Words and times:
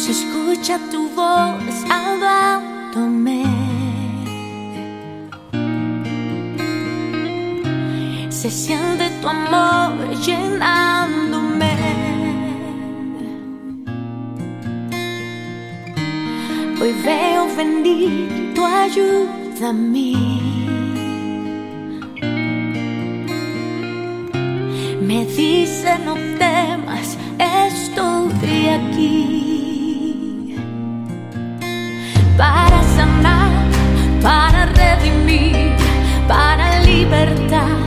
se 0.00 0.12
escucha 0.12 0.78
tu 0.90 1.10
voz 1.10 1.76
hablándome. 1.90 3.44
Se 8.30 8.50
siente 8.50 9.10
tu 9.20 9.28
amor 9.28 9.92
llenándome. 10.24 11.72
Hoy 16.80 16.92
veo 17.04 17.42
venir 17.54 18.54
tu 18.54 18.64
ayuda 18.64 19.68
a 19.68 19.72
mí. 19.74 20.16
Me 25.02 25.26
dice 25.26 25.98
no 26.06 26.14
temas, 26.38 27.18
estoy 27.38 28.68
aquí. 28.78 29.59
para 34.22 34.66
redimir, 34.66 35.74
para 36.28 36.80
libertar. 36.80 37.79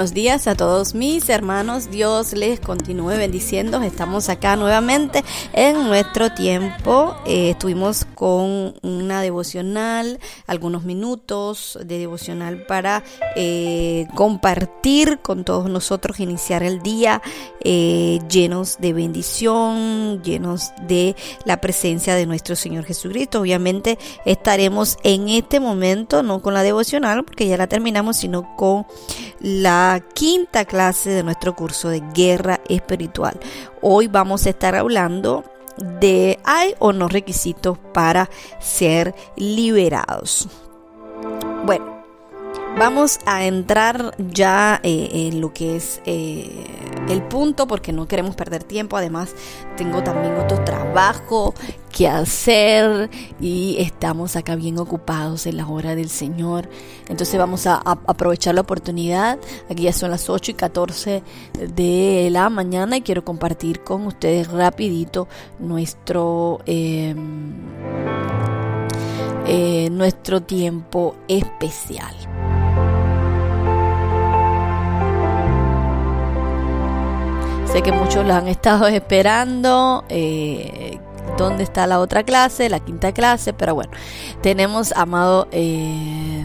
Buenos 0.00 0.14
días 0.14 0.46
a 0.46 0.54
todos 0.54 0.94
mis 0.94 1.28
hermanos. 1.28 1.90
Dios 1.90 2.32
les 2.32 2.58
continúe 2.58 3.18
bendiciendo. 3.18 3.82
Estamos 3.82 4.30
acá 4.30 4.56
nuevamente 4.56 5.22
en 5.52 5.88
nuestro 5.88 6.32
tiempo. 6.32 7.14
Eh, 7.26 7.50
estuvimos 7.50 8.06
con 8.14 8.72
una 8.80 9.20
devocional, 9.20 10.18
algunos 10.46 10.84
minutos 10.84 11.78
de 11.84 11.98
devocional 11.98 12.64
para 12.64 13.04
eh, 13.36 14.06
compartir 14.14 15.18
con 15.18 15.44
todos 15.44 15.68
nosotros, 15.68 16.18
iniciar 16.18 16.62
el 16.62 16.80
día 16.80 17.20
eh, 17.62 18.20
llenos 18.30 18.78
de 18.80 18.94
bendición, 18.94 20.22
llenos 20.22 20.72
de 20.88 21.14
la 21.44 21.60
presencia 21.60 22.14
de 22.14 22.24
nuestro 22.24 22.56
Señor 22.56 22.86
Jesucristo. 22.86 23.42
Obviamente 23.42 23.98
estaremos 24.24 24.96
en 25.02 25.28
este 25.28 25.60
momento, 25.60 26.22
no 26.22 26.40
con 26.40 26.54
la 26.54 26.62
devocional, 26.62 27.22
porque 27.22 27.46
ya 27.46 27.58
la 27.58 27.66
terminamos, 27.66 28.16
sino 28.16 28.56
con 28.56 28.86
la 29.40 29.89
quinta 29.98 30.64
clase 30.64 31.10
de 31.10 31.24
nuestro 31.24 31.56
curso 31.56 31.88
de 31.88 32.00
guerra 32.14 32.60
espiritual. 32.68 33.40
Hoy 33.82 34.06
vamos 34.06 34.46
a 34.46 34.50
estar 34.50 34.76
hablando 34.76 35.42
de 35.98 36.38
hay 36.44 36.74
o 36.78 36.92
no 36.92 37.08
requisitos 37.08 37.78
para 37.92 38.30
ser 38.60 39.14
liberados. 39.36 40.48
Bueno, 41.64 41.99
Vamos 42.80 43.18
a 43.26 43.44
entrar 43.44 44.14
ya 44.32 44.80
eh, 44.82 45.10
en 45.12 45.42
lo 45.42 45.52
que 45.52 45.76
es 45.76 46.00
eh, 46.06 46.64
el 47.10 47.22
punto 47.22 47.66
porque 47.66 47.92
no 47.92 48.08
queremos 48.08 48.34
perder 48.36 48.64
tiempo. 48.64 48.96
Además, 48.96 49.34
tengo 49.76 50.02
también 50.02 50.34
otro 50.38 50.64
trabajo 50.64 51.52
que 51.92 52.08
hacer 52.08 53.10
y 53.38 53.76
estamos 53.80 54.34
acá 54.34 54.56
bien 54.56 54.78
ocupados 54.78 55.44
en 55.44 55.58
la 55.58 55.68
hora 55.68 55.94
del 55.94 56.08
Señor. 56.08 56.70
Entonces 57.10 57.38
vamos 57.38 57.66
a, 57.66 57.82
aprovechar 57.84 58.54
la 58.54 58.62
oportunidad. 58.62 59.38
Aquí 59.68 59.82
ya 59.82 59.92
son 59.92 60.10
las 60.10 60.30
8 60.30 60.52
y 60.52 60.54
14 60.54 61.22
de 61.74 62.28
la 62.30 62.48
mañana 62.48 62.96
y 62.96 63.02
quiero 63.02 63.26
compartir 63.26 63.84
con 63.84 64.06
ustedes 64.06 64.50
rapidito 64.50 65.28
nuestro... 65.58 66.60
Em, 66.64 67.52
eh, 69.46 69.88
nuestro 69.90 70.42
tiempo 70.42 71.16
especial. 71.26 72.14
Sé 77.72 77.82
que 77.82 77.92
muchos 77.92 78.26
lo 78.26 78.34
han 78.34 78.48
estado 78.48 78.86
esperando. 78.88 80.04
Eh, 80.08 80.98
¿Dónde 81.38 81.62
está 81.62 81.86
la 81.86 82.00
otra 82.00 82.24
clase? 82.24 82.68
La 82.68 82.80
quinta 82.80 83.12
clase. 83.12 83.52
Pero 83.52 83.76
bueno, 83.76 83.92
tenemos, 84.42 84.92
amado, 84.92 85.46
eh, 85.52 86.44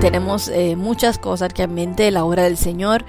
tenemos 0.00 0.48
eh, 0.48 0.74
muchas 0.76 1.18
cosas 1.18 1.52
que 1.52 1.64
en 1.64 1.74
mente 1.74 2.10
la 2.10 2.24
obra 2.24 2.44
del 2.44 2.56
Señor. 2.56 3.04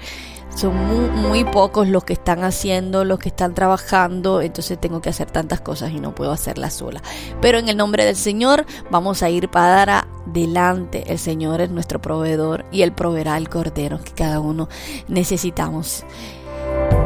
Son 0.54 0.76
muy, 0.76 1.08
muy, 1.08 1.44
pocos 1.44 1.88
los 1.88 2.04
que 2.04 2.12
están 2.12 2.44
haciendo, 2.44 3.06
los 3.06 3.18
que 3.18 3.30
están 3.30 3.54
trabajando, 3.54 4.42
entonces 4.42 4.78
tengo 4.78 5.00
que 5.00 5.08
hacer 5.08 5.30
tantas 5.30 5.62
cosas 5.62 5.92
y 5.92 5.98
no 5.98 6.14
puedo 6.14 6.30
hacerlas 6.30 6.74
sola. 6.74 7.00
Pero 7.40 7.56
en 7.56 7.70
el 7.70 7.78
nombre 7.78 8.04
del 8.04 8.16
Señor 8.16 8.66
vamos 8.90 9.22
a 9.22 9.30
ir 9.30 9.48
para 9.48 10.06
adelante. 10.28 11.04
El 11.06 11.18
Señor 11.18 11.62
es 11.62 11.70
nuestro 11.70 12.02
proveedor 12.02 12.66
y 12.70 12.82
Él 12.82 12.92
proveerá 12.92 13.38
el 13.38 13.48
cordero 13.48 13.98
que 14.04 14.12
cada 14.12 14.40
uno 14.40 14.68
necesitamos 15.08 16.04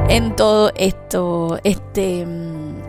en 0.08 0.36
todo 0.36 0.70
esto, 0.76 1.58
este 1.64 2.24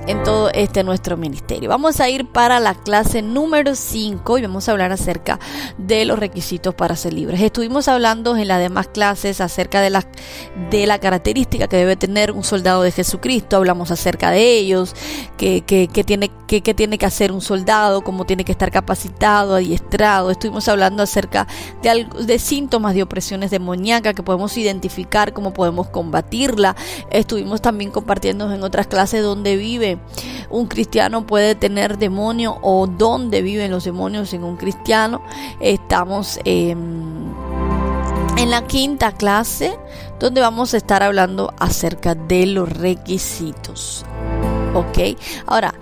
en 0.07 0.23
todo 0.23 0.49
este 0.53 0.83
nuestro 0.83 1.17
ministerio. 1.17 1.69
Vamos 1.69 1.99
a 1.99 2.09
ir 2.09 2.25
para 2.25 2.59
la 2.59 2.73
clase 2.73 3.21
número 3.21 3.75
5 3.75 4.37
y 4.37 4.41
vamos 4.41 4.67
a 4.67 4.71
hablar 4.71 4.91
acerca 4.93 5.39
de 5.77 6.05
los 6.05 6.17
requisitos 6.17 6.73
para 6.73 6.95
ser 6.95 7.13
libres. 7.13 7.41
Estuvimos 7.41 7.89
hablando 7.89 8.37
en 8.37 8.47
las 8.47 8.59
demás 8.59 8.87
clases 8.87 9.41
acerca 9.41 9.81
de 9.81 9.89
la, 9.89 10.05
de 10.69 10.87
la 10.87 10.99
característica 10.99 11.67
que 11.67 11.75
debe 11.75 11.97
tener 11.97 12.31
un 12.31 12.43
soldado 12.43 12.83
de 12.83 12.91
Jesucristo. 12.91 13.57
Hablamos 13.57 13.91
acerca 13.91 14.31
de 14.31 14.57
ellos, 14.57 14.95
que, 15.37 15.61
que, 15.61 15.87
tiene, 16.05 16.31
que, 16.47 16.61
tiene 16.61 16.97
que 16.97 17.05
hacer 17.05 17.33
un 17.33 17.41
soldado, 17.41 18.01
cómo 18.01 18.25
tiene 18.25 18.45
que 18.45 18.53
estar 18.53 18.71
capacitado, 18.71 19.55
adiestrado. 19.55 20.31
Estuvimos 20.31 20.69
hablando 20.69 21.03
acerca 21.03 21.47
de, 21.83 22.07
de 22.23 22.39
síntomas 22.39 22.95
de 22.95 23.03
opresiones 23.03 23.51
demoníacas 23.51 24.13
que 24.13 24.23
podemos 24.23 24.57
identificar, 24.57 25.33
cómo 25.33 25.51
podemos 25.51 25.89
combatirla. 25.89 26.77
Estuvimos 27.11 27.61
también 27.61 27.91
compartiendo 27.91 28.51
en 28.53 28.63
otras 28.63 28.87
clases 28.87 29.21
dónde 29.21 29.57
un 30.49 30.67
cristiano 30.67 31.25
puede 31.25 31.55
tener 31.55 31.97
demonio 31.97 32.57
o 32.61 32.87
dónde 32.87 33.41
viven 33.41 33.71
los 33.71 33.83
demonios 33.83 34.33
en 34.33 34.43
un 34.43 34.57
cristiano. 34.57 35.21
Estamos 35.59 36.39
en 36.45 37.33
la 38.45 38.65
quinta 38.67 39.11
clase 39.11 39.77
donde 40.19 40.41
vamos 40.41 40.73
a 40.73 40.77
estar 40.77 41.03
hablando 41.03 41.53
acerca 41.59 42.15
de 42.15 42.45
los 42.45 42.69
requisitos. 42.69 44.05
¿Ok? 44.73 45.17
Ahora, 45.45 45.73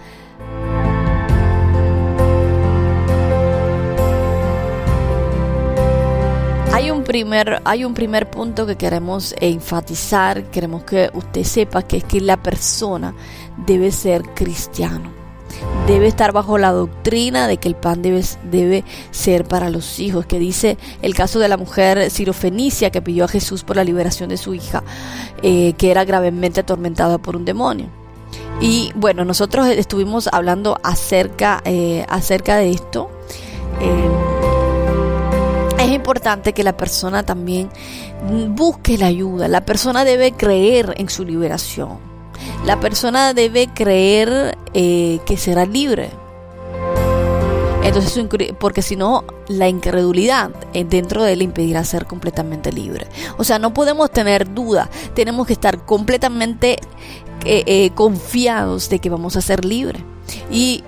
primer, 7.06 7.62
hay 7.64 7.86
un 7.86 7.94
primer 7.94 8.30
punto 8.30 8.66
que 8.66 8.76
queremos 8.76 9.34
enfatizar, 9.40 10.52
queremos 10.52 10.84
que 10.84 11.10
usted 11.14 11.44
sepa 11.44 11.84
que 11.84 11.98
es 11.98 12.04
que 12.04 12.20
la 12.20 12.36
persona 12.36 13.16
debe 13.66 13.92
ser 13.92 14.24
cristiano. 14.34 15.14
Debe 15.88 16.08
estar 16.08 16.34
bajo 16.34 16.58
la 16.58 16.72
doctrina 16.72 17.48
de 17.48 17.58
que 17.58 17.70
el 17.70 17.76
pan 17.76 18.02
debe, 18.02 18.84
ser 19.12 19.46
para 19.46 19.70
los 19.70 20.00
hijos, 20.00 20.26
que 20.26 20.40
dice 20.40 20.78
el 21.02 21.14
caso 21.14 21.40
de 21.40 21.48
la 21.48 21.56
mujer 21.56 22.10
sirofenicia 22.12 22.90
que 22.90 23.02
pidió 23.02 23.24
a 23.24 23.30
Jesús 23.30 23.64
por 23.64 23.78
la 23.78 23.84
liberación 23.84 24.28
de 24.28 24.38
su 24.38 24.54
hija, 24.54 24.84
eh, 25.44 25.74
que 25.78 25.92
era 25.92 26.04
gravemente 26.04 26.60
atormentada 26.60 27.20
por 27.20 27.38
un 27.38 27.46
demonio. 27.46 27.88
Y 28.60 28.92
bueno, 28.96 29.24
nosotros 29.24 29.68
estuvimos 29.68 30.28
hablando 30.32 30.78
acerca, 30.84 31.62
eh, 31.66 32.06
acerca 32.10 32.58
de 32.58 32.72
esto. 32.72 33.10
Eh, 33.80 34.35
es 35.86 35.92
importante 35.92 36.54
que 36.54 36.64
la 36.64 36.76
persona 36.76 37.24
también 37.24 37.70
busque 38.50 38.98
la 38.98 39.08
ayuda. 39.08 39.48
La 39.48 39.66
persona 39.66 40.04
debe 40.04 40.32
creer 40.32 40.94
en 40.98 41.10
su 41.10 41.24
liberación. 41.24 42.00
La 42.66 42.80
persona 42.80 43.34
debe 43.34 43.68
creer 43.68 44.58
eh, 44.74 45.20
que 45.26 45.38
será 45.38 45.66
libre. 45.66 46.10
Entonces, 47.84 48.26
porque 48.60 48.82
si 48.82 48.96
no, 48.96 49.24
la 49.48 49.70
incredulidad 49.70 50.50
dentro 50.74 51.24
de 51.24 51.34
él 51.34 51.44
impedirá 51.44 51.84
ser 51.84 52.08
completamente 52.08 52.72
libre. 52.72 53.06
O 53.38 53.44
sea, 53.44 53.60
no 53.60 53.76
podemos 53.76 54.10
tener 54.10 54.54
duda, 54.56 54.90
tenemos 55.14 55.46
que 55.46 55.54
estar 55.54 55.86
completamente 55.86 56.80
eh, 57.46 57.64
eh, 57.68 57.92
confiados 57.92 58.90
de 58.90 58.98
que 58.98 59.12
vamos 59.12 59.36
a 59.36 59.42
ser 59.42 59.64
libres. 59.64 60.02
Y 60.50 60.84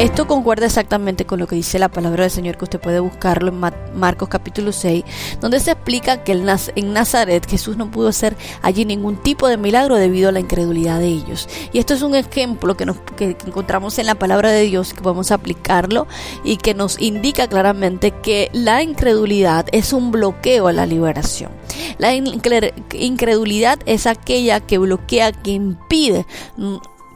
esto 0.00 0.26
concuerda 0.26 0.64
exactamente 0.64 1.26
con 1.26 1.38
lo 1.38 1.46
que 1.46 1.56
dice 1.56 1.78
la 1.78 1.90
palabra 1.90 2.22
del 2.22 2.30
Señor, 2.30 2.56
que 2.56 2.64
usted 2.64 2.80
puede 2.80 3.00
buscarlo 3.00 3.52
en 3.52 3.60
Marcos 3.98 4.30
capítulo 4.30 4.72
6, 4.72 5.04
donde 5.42 5.60
se 5.60 5.72
explica 5.72 6.24
que 6.24 6.32
en 6.32 6.92
Nazaret 6.94 7.46
Jesús 7.46 7.76
no 7.76 7.90
pudo 7.90 8.08
hacer 8.08 8.34
allí 8.62 8.86
ningún 8.86 9.18
tipo 9.18 9.46
de 9.46 9.58
milagro 9.58 9.96
debido 9.96 10.30
a 10.30 10.32
la 10.32 10.40
incredulidad 10.40 11.00
de 11.00 11.08
ellos. 11.08 11.50
Y 11.74 11.80
esto 11.80 11.92
es 11.92 12.00
un 12.00 12.14
ejemplo 12.14 12.78
que, 12.78 12.86
nos, 12.86 12.96
encontramos 13.18 13.98
en 13.98 14.06
la 14.06 14.14
palabra 14.14 14.50
de 14.50 14.62
Dios, 14.62 14.94
que 14.94 15.02
podemos 15.02 15.32
aplicarlo 15.32 16.06
y 16.44 16.56
que 16.56 16.72
nos 16.72 16.98
indica 16.98 17.46
claramente 17.46 18.10
que 18.10 18.48
la 18.54 18.82
incredulidad 18.82 19.66
es 19.70 19.92
un 19.92 20.12
bloqueo 20.12 20.68
a 20.68 20.72
la 20.72 20.86
liberación. 20.86 21.50
La 21.98 22.14
incredulidad 22.14 23.78
es 23.84 24.06
aquella 24.06 24.60
que 24.60 24.78
bloquea, 24.78 25.32
que 25.32 25.50
impide 25.50 26.24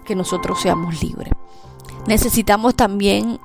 que 0.05 0.15
nosotros 0.15 0.61
seamos 0.61 1.03
libres 1.03 1.33
necesitamos 2.06 2.75
también 2.75 3.39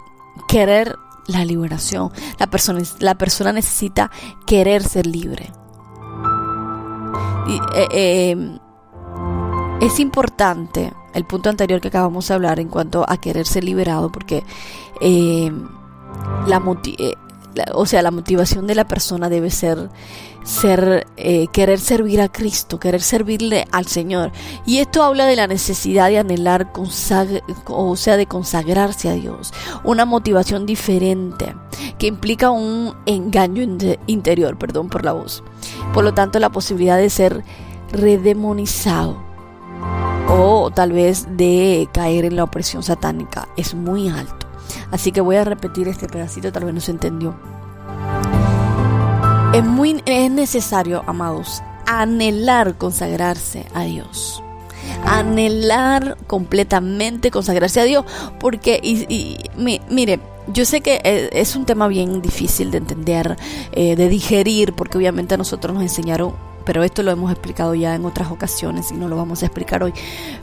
querer 0.48 0.98
la 1.28 1.46
liberación. 1.46 2.12
La 2.38 2.48
persona, 2.48 2.82
la 3.00 3.16
persona 3.16 3.54
necesita 3.54 4.12
querer 4.46 4.84
ser 4.84 5.06
libre. 5.06 5.52
Eh, 7.48 7.88
eh, 7.92 8.60
es 9.82 10.00
importante 10.00 10.94
el 11.14 11.26
punto 11.26 11.50
anterior 11.50 11.82
que 11.82 11.88
acabamos 11.88 12.28
de 12.28 12.34
hablar 12.34 12.60
en 12.60 12.68
cuanto 12.68 13.06
a 13.08 13.18
querer 13.18 13.48
ser 13.48 13.64
liberado 13.64 14.12
porque 14.12 14.44
eh, 15.02 15.52
la, 16.48 16.60
o 17.74 17.86
sea, 17.86 18.02
la 18.02 18.12
motivación 18.12 18.68
de 18.68 18.76
la 18.76 18.88
persona 18.88 19.30
debe 19.30 19.50
ser 19.50 19.90
ser 20.44 21.06
eh, 21.18 21.48
querer 21.48 21.80
servir 21.80 22.22
a 22.22 22.30
Cristo, 22.30 22.80
querer 22.80 23.02
servirle 23.02 23.68
al 23.72 23.86
Señor. 23.86 24.32
Y 24.66 24.80
esto 24.80 25.04
habla 25.04 25.26
de 25.26 25.36
la 25.36 25.48
necesidad 25.48 26.10
de 26.10 26.18
anhelar, 26.18 26.72
o 26.76 27.96
sea, 27.96 28.18
de 28.18 28.26
consagrarse 28.26 29.10
a 29.10 29.14
Dios, 29.14 29.54
una 29.84 30.06
motivación 30.06 30.66
diferente 30.66 31.56
que 31.98 32.08
implica 32.08 32.50
un 32.50 32.96
engaño 33.06 33.64
interior, 34.08 34.58
perdón 34.58 34.90
por 34.90 35.06
la 35.06 35.14
voz. 35.14 35.44
Por 35.94 36.04
lo 36.04 36.14
tanto, 36.14 36.40
la 36.40 36.50
posibilidad 36.50 36.98
de 36.98 37.10
ser 37.10 37.44
redemonizado 37.92 39.18
o 40.28 40.72
tal 40.72 40.92
vez 40.92 41.28
de 41.32 41.90
caer 41.92 42.26
en 42.26 42.36
la 42.36 42.44
opresión 42.44 42.84
satánica 42.84 43.48
es 43.58 43.74
muy 43.74 44.10
alto. 44.10 44.49
Así 44.92 45.12
que 45.12 45.22
voy 45.22 45.36
a 45.36 45.44
repetir 45.44 45.88
este 45.88 46.08
pedacito, 46.08 46.52
tal 46.52 46.66
vez 46.66 46.74
no 46.74 46.82
se 46.82 46.92
entendió. 46.92 47.36
Es 49.54 49.64
muy 49.66 50.02
es 50.06 50.30
necesario, 50.30 51.04
amados, 51.08 51.64
anhelar 51.86 52.78
consagrarse 52.78 53.66
a 53.74 53.84
Dios. 53.84 54.44
Anhelar 55.06 56.18
completamente 56.28 57.32
consagrarse 57.32 57.80
a 57.80 57.84
Dios. 57.84 58.06
Porque, 58.40 58.80
y, 58.82 59.38
mire, 59.90 60.20
yo 60.48 60.66
sé 60.66 60.82
que 60.82 61.02
e, 61.04 61.30
es 61.34 61.56
un 61.56 61.66
tema 61.66 61.88
bien 61.88 62.22
difícil 62.22 62.70
de 62.72 62.78
entender, 62.78 63.38
eh, 63.72 63.96
de 63.96 64.10
digerir, 64.10 64.74
porque 64.74 64.98
obviamente 64.98 65.34
a 65.34 65.38
nosotros 65.38 65.74
nos 65.74 65.84
enseñaron 65.84 66.34
pero 66.66 66.84
esto 66.84 67.04
lo 67.04 67.12
hemos 67.12 67.32
explicado 67.32 67.76
ya 67.76 67.96
en 67.96 68.06
otras 68.06 68.32
ocasiones 68.32 68.92
y 68.92 68.96
no 68.96 69.08
lo 69.08 69.16
vamos 69.16 69.44
a 69.44 69.46
explicar 69.46 69.84
hoy. 69.84 69.94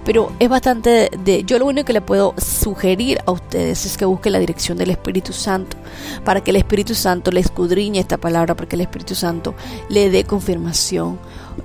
Pero 0.04 0.32
es 0.38 0.48
bastante 0.48 1.10
de, 1.24 1.44
yo 1.44 1.58
lo 1.58 1.66
único 1.66 1.86
que 1.86 1.92
le 1.92 2.00
puedo 2.00 2.34
sugerir 2.38 3.20
a 3.26 3.32
ustedes 3.32 3.86
es 3.86 3.96
que 3.96 4.04
busquen 4.04 4.32
la 4.32 4.38
dirección 4.38 4.78
del 4.78 4.90
Espíritu 4.90 5.32
Santo, 5.32 5.76
para 6.24 6.42
que 6.42 6.50
el 6.50 6.56
Espíritu 6.56 6.94
Santo 6.94 7.30
le 7.30 7.40
escudriñe 7.40 8.00
esta 8.00 8.16
palabra, 8.16 8.54
para 8.54 8.68
que 8.68 8.76
el 8.76 8.82
Espíritu 8.82 9.14
Santo 9.14 9.54
le 9.88 10.10
dé 10.10 10.24
confirmación, 10.24 11.18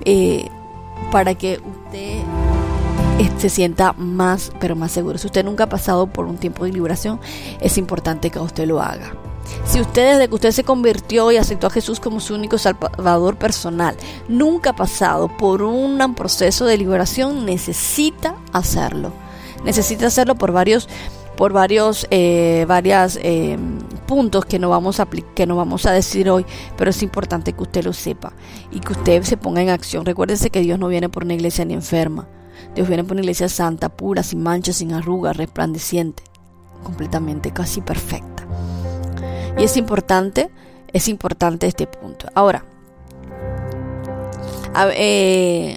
eh, 0.04 0.48
para 1.10 1.34
que 1.34 1.60
usted 1.60 2.22
se 3.38 3.48
sienta 3.48 3.92
más, 3.94 4.52
pero 4.60 4.76
más 4.76 4.92
seguro. 4.92 5.18
Si 5.18 5.26
usted 5.26 5.44
nunca 5.44 5.64
ha 5.64 5.68
pasado 5.68 6.06
por 6.06 6.26
un 6.26 6.38
tiempo 6.38 6.64
de 6.64 6.72
liberación, 6.72 7.20
es 7.60 7.76
importante 7.78 8.30
que 8.30 8.38
usted 8.38 8.66
lo 8.66 8.80
haga. 8.80 9.12
Si 9.64 9.80
usted 9.80 10.12
desde 10.12 10.28
que 10.28 10.34
usted 10.34 10.50
se 10.52 10.64
convirtió 10.64 11.30
y 11.32 11.36
aceptó 11.36 11.66
a 11.66 11.70
Jesús 11.70 12.00
como 12.00 12.20
su 12.20 12.34
único 12.34 12.58
salvador 12.58 13.36
personal, 13.36 13.96
nunca 14.28 14.70
ha 14.70 14.76
pasado 14.76 15.28
por 15.36 15.62
un 15.62 16.14
proceso 16.14 16.66
de 16.66 16.78
liberación, 16.78 17.46
necesita 17.46 18.36
hacerlo. 18.52 19.12
Necesita 19.64 20.06
hacerlo 20.06 20.34
por 20.34 20.52
varios 20.52 20.88
por 21.36 21.52
varios 21.52 22.06
eh, 22.10 22.66
eh, 22.68 23.58
puntos 24.06 24.44
que 24.44 24.58
no 24.58 24.68
vamos 24.68 25.00
a 25.00 25.08
que 25.34 25.46
no 25.46 25.56
vamos 25.56 25.86
a 25.86 25.92
decir 25.92 26.28
hoy, 26.28 26.44
pero 26.76 26.90
es 26.90 27.02
importante 27.02 27.52
que 27.52 27.62
usted 27.62 27.84
lo 27.84 27.92
sepa 27.92 28.32
y 28.70 28.80
que 28.80 28.92
usted 28.92 29.22
se 29.22 29.36
ponga 29.36 29.62
en 29.62 29.70
acción. 29.70 30.04
Recuérdese 30.04 30.50
que 30.50 30.60
Dios 30.60 30.78
no 30.78 30.88
viene 30.88 31.08
por 31.08 31.24
una 31.24 31.34
iglesia 31.34 31.64
ni 31.64 31.74
enferma. 31.74 32.28
Dios 32.74 32.86
viene 32.86 33.02
por 33.04 33.12
una 33.12 33.22
iglesia 33.22 33.48
santa, 33.48 33.88
pura, 33.88 34.22
sin 34.22 34.42
manchas, 34.42 34.76
sin 34.76 34.92
arrugas, 34.92 35.36
resplandeciente, 35.36 36.22
completamente, 36.84 37.50
casi 37.50 37.80
perfecta. 37.80 38.46
Y 39.58 39.64
es 39.64 39.76
importante, 39.76 40.50
es 40.92 41.08
importante 41.08 41.66
este 41.66 41.86
punto. 41.86 42.26
Ahora, 42.34 42.64
eh, 44.96 45.76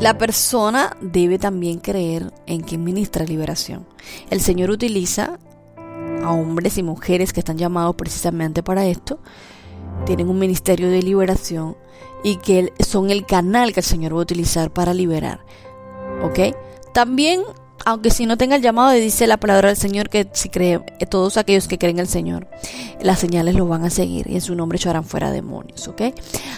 la 0.00 0.18
persona 0.18 0.96
debe 1.00 1.38
también 1.38 1.78
creer 1.78 2.32
en 2.46 2.62
que 2.62 2.78
ministra 2.78 3.24
liberación. 3.24 3.86
El 4.30 4.40
Señor 4.40 4.70
utiliza 4.70 5.38
a 6.22 6.32
hombres 6.32 6.78
y 6.78 6.82
mujeres 6.82 7.32
que 7.32 7.40
están 7.40 7.58
llamados 7.58 7.94
precisamente 7.96 8.62
para 8.62 8.86
esto, 8.86 9.20
tienen 10.06 10.28
un 10.28 10.38
ministerio 10.38 10.90
de 10.90 11.02
liberación 11.02 11.76
y 12.22 12.36
que 12.36 12.72
son 12.80 13.10
el 13.10 13.26
canal 13.26 13.72
que 13.72 13.80
el 13.80 13.86
Señor 13.86 14.14
va 14.14 14.18
a 14.18 14.22
utilizar 14.22 14.70
para 14.70 14.94
liberar. 14.94 15.40
¿Ok? 16.22 16.56
También 16.92 17.42
aunque 17.84 18.10
si 18.10 18.26
no 18.26 18.36
tenga 18.36 18.56
el 18.56 18.62
llamado, 18.62 18.90
dice 18.92 19.26
la 19.26 19.36
palabra 19.36 19.68
del 19.68 19.76
Señor 19.76 20.08
que 20.08 20.28
si 20.32 20.48
cree, 20.48 20.80
eh, 20.98 21.06
todos 21.06 21.36
aquellos 21.36 21.68
que 21.68 21.78
creen 21.78 21.96
en 21.96 22.00
el 22.00 22.08
Señor, 22.08 22.46
las 23.00 23.18
señales 23.18 23.54
lo 23.54 23.66
van 23.66 23.84
a 23.84 23.90
seguir 23.90 24.28
y 24.28 24.34
en 24.34 24.40
su 24.40 24.54
nombre 24.54 24.76
echarán 24.76 25.04
fuera 25.04 25.30
demonios, 25.30 25.86
¿ok? 25.88 26.02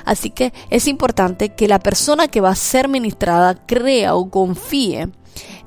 Así 0.05 0.31
que 0.31 0.53
es 0.71 0.87
importante 0.87 1.51
que 1.51 1.69
la 1.69 1.81
persona 1.81 2.29
que 2.29 2.41
va 2.41 2.51
a 2.51 2.57
ser 2.57 2.89
ministrada 2.89 3.55
crea 3.67 4.15
o 4.15 4.31
confíe 4.31 5.09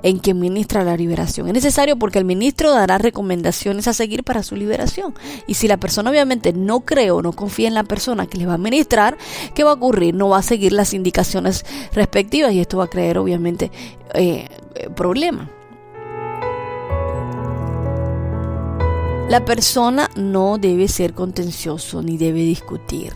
en 0.04 0.20
quien 0.20 0.40
ministra 0.40 0.84
la 0.84 0.96
liberación. 0.96 1.48
Es 1.48 1.54
necesario 1.54 1.98
porque 1.98 2.20
el 2.20 2.26
ministro 2.26 2.72
dará 2.72 2.98
recomendaciones 2.98 3.88
a 3.88 3.94
seguir 3.94 4.24
para 4.24 4.44
su 4.44 4.56
liberación. 4.56 5.14
Y 5.48 5.56
si 5.56 5.68
la 5.68 5.78
persona 5.78 6.10
obviamente 6.10 6.54
no 6.54 6.82
cree 6.82 7.12
o 7.12 7.22
no 7.22 7.34
confía 7.34 7.68
en 7.68 7.74
la 7.74 7.84
persona 7.84 8.28
que 8.28 8.38
le 8.38 8.46
va 8.46 8.54
a 8.54 8.58
ministrar, 8.58 9.18
¿qué 9.54 9.64
va 9.64 9.72
a 9.72 9.76
ocurrir? 9.76 10.16
No 10.16 10.30
va 10.30 10.38
a 10.38 10.44
seguir 10.44 10.74
las 10.74 10.94
indicaciones 10.94 11.66
respectivas 11.94 12.54
y 12.54 12.60
esto 12.60 12.78
va 12.78 12.86
a 12.86 12.90
crear 12.90 13.18
obviamente 13.18 13.72
eh, 14.14 14.48
eh, 14.76 14.90
problema. 14.96 15.50
La 19.30 19.46
persona 19.46 20.10
no 20.16 20.58
debe 20.58 20.88
ser 20.88 21.14
contencioso 21.14 22.02
ni 22.02 22.18
debe 22.18 22.40
discutir. 22.40 23.14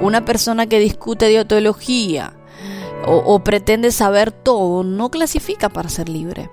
Una 0.00 0.24
persona 0.24 0.66
que 0.66 0.80
discute 0.80 1.26
de 1.26 1.44
teología 1.44 2.32
o, 3.06 3.34
o, 3.34 3.40
pretende 3.40 3.90
saber 3.90 4.30
todo 4.30 4.82
no 4.82 5.10
clasifica 5.10 5.68
para 5.68 5.88
ser 5.88 6.08
libre. 6.08 6.50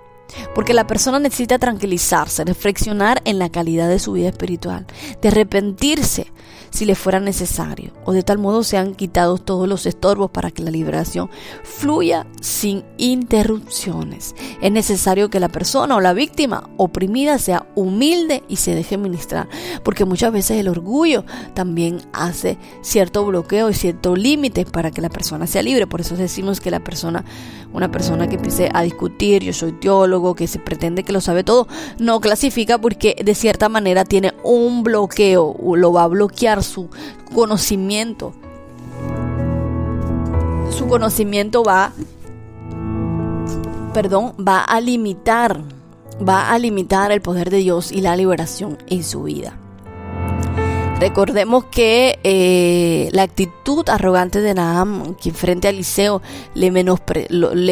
Porque 0.56 0.74
la 0.74 0.88
persona 0.88 1.20
necesita 1.20 1.60
tranquilizarse, 1.60 2.46
reflexionar 2.46 3.22
en 3.26 3.40
la 3.40 3.50
calidad 3.50 3.90
de 3.90 4.00
su 4.00 4.14
vida 4.14 4.30
espiritual, 4.30 4.86
de 5.22 5.28
arrepentirse 5.28 6.32
si 6.72 6.86
le 6.86 6.96
fuera 6.96 7.20
necesario, 7.20 7.92
o 8.06 8.14
de 8.14 8.24
tal 8.24 8.38
modo 8.38 8.64
sean 8.64 8.96
quitados 8.96 9.44
todos 9.44 9.68
los 9.68 9.86
estorbos 9.86 10.32
para 10.32 10.52
que 10.52 10.64
la 10.64 10.72
liberación 10.72 11.30
fluya 11.64 12.28
sin 12.42 12.84
interrupciones. 12.98 14.36
Es 14.62 14.72
necesario 14.72 15.30
que 15.30 15.40
la 15.40 15.50
persona 15.50 15.96
o 15.96 16.02
la 16.02 16.14
víctima 16.14 16.70
oprimida 16.78 17.38
sea 17.40 17.66
humilde 17.76 18.44
y 18.48 18.58
se 18.58 18.76
deje 18.76 18.98
ministrar, 18.98 19.48
porque 19.84 20.06
muchas 20.06 20.32
veces 20.32 20.60
el 20.60 20.68
orgullo 20.68 21.26
también 21.54 22.02
hace 22.14 22.58
cierto 22.82 23.26
bloqueo 23.26 23.70
y 23.70 23.74
cierto 23.74 24.16
límite 24.16 24.66
para 24.66 24.92
que 24.92 25.02
la 25.02 25.10
persona 25.10 25.48
sea 25.48 25.64
libre. 25.64 25.88
Por 25.88 26.02
eso 26.02 26.16
decimos 26.16 26.60
que 26.60 26.72
la 26.72 26.84
persona, 26.84 27.26
una 27.74 27.92
persona 27.92 28.28
que 28.28 28.36
empiece 28.36 28.70
a 28.74 28.82
discutir, 28.82 29.44
yo 29.44 29.54
soy 29.54 29.74
teólogo, 29.74 30.36
que 30.36 30.48
se 30.48 30.60
pretende 30.60 31.04
que 31.04 31.14
lo 31.14 31.22
sabe 31.22 31.44
todo, 31.44 31.68
no 32.00 32.20
clasifica 32.20 32.80
porque 32.80 33.16
de 33.24 33.36
cierta 33.36 33.70
manera 33.70 34.06
tiene 34.06 34.34
un 34.44 34.84
bloqueo, 34.84 35.56
lo 35.76 35.94
va 35.94 36.04
a 36.04 36.08
bloquear 36.08 36.64
su 36.64 36.90
conocimiento. 37.34 38.34
Su 40.72 40.88
conocimiento 40.88 41.64
va, 41.64 41.94
perdón, 43.94 44.34
va 44.40 44.64
a 44.64 44.80
limitar, 44.82 45.62
va 46.28 46.52
a 46.52 46.60
limitar 46.60 47.12
el 47.12 47.22
poder 47.22 47.50
de 47.50 47.58
Dios 47.58 47.92
y 47.92 48.02
la 48.02 48.16
liberación 48.16 48.78
en 48.88 49.04
su 49.04 49.24
vida. 49.24 49.58
Recordemos 51.00 51.64
que 51.64 52.20
eh, 52.26 53.08
la 53.14 53.24
actitud 53.24 53.88
arrogante 53.88 54.42
de 54.42 54.54
Naam, 54.54 55.14
quien 55.14 55.34
frente 55.34 55.68
a 55.68 55.72
Eliseo 55.72 56.22
le, 56.56 56.72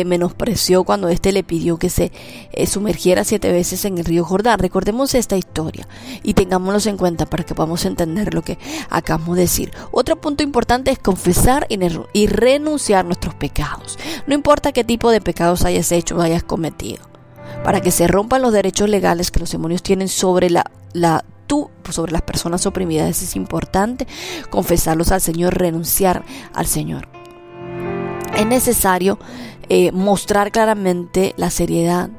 menospreció 0.05 0.85
cuando 0.85 1.09
éste 1.09 1.33
le 1.33 1.43
pidió 1.43 1.77
que 1.77 1.89
se 1.89 2.13
eh, 2.53 2.65
sumergiera 2.67 3.25
siete 3.25 3.51
veces 3.51 3.83
en 3.83 3.97
el 3.97 4.05
río 4.05 4.23
Jordán. 4.23 4.59
Recordemos 4.59 5.13
esta 5.13 5.35
historia 5.35 5.89
y 6.23 6.35
tengámoslos 6.35 6.85
en 6.85 6.95
cuenta 6.95 7.25
para 7.25 7.43
que 7.43 7.53
podamos 7.53 7.83
entender 7.83 8.33
lo 8.33 8.43
que 8.43 8.57
acabamos 8.89 9.35
de 9.35 9.41
decir. 9.41 9.71
Otro 9.91 10.15
punto 10.21 10.41
importante 10.41 10.91
es 10.91 10.99
confesar 10.99 11.67
y, 11.67 12.27
renunciar 12.27 13.01
a 13.01 13.03
nuestros 13.03 13.35
pecados. 13.35 13.99
No 14.25 14.35
importa 14.35 14.71
qué 14.71 14.85
tipo 14.85 15.11
de 15.11 15.19
pecados 15.19 15.65
hayas 15.65 15.91
hecho 15.91 16.15
o 16.15 16.21
hayas 16.21 16.43
cometido. 16.43 17.03
Para 17.65 17.81
que 17.81 17.91
se 17.91 18.07
rompan 18.07 18.41
los 18.41 18.53
derechos 18.53 18.87
legales 18.87 19.31
que 19.31 19.41
los 19.41 19.51
demonios 19.51 19.83
tienen 19.83 20.07
sobre 20.07 20.49
la, 20.49 20.71
la 20.93 21.25
tú 21.47 21.69
sobre 21.89 22.11
las 22.11 22.21
personas 22.21 22.65
oprimidas. 22.65 23.21
Es 23.21 23.35
importante 23.35 24.07
confesarlos 24.49 25.11
al 25.11 25.21
Señor, 25.21 25.57
renunciar 25.57 26.23
al 26.53 26.67
Señor. 26.67 27.07
Es 28.35 28.45
necesario 28.45 29.17
eh, 29.69 29.91
mostrar 29.91 30.51
claramente 30.51 31.33
la 31.37 31.49
seriedad, 31.49 32.09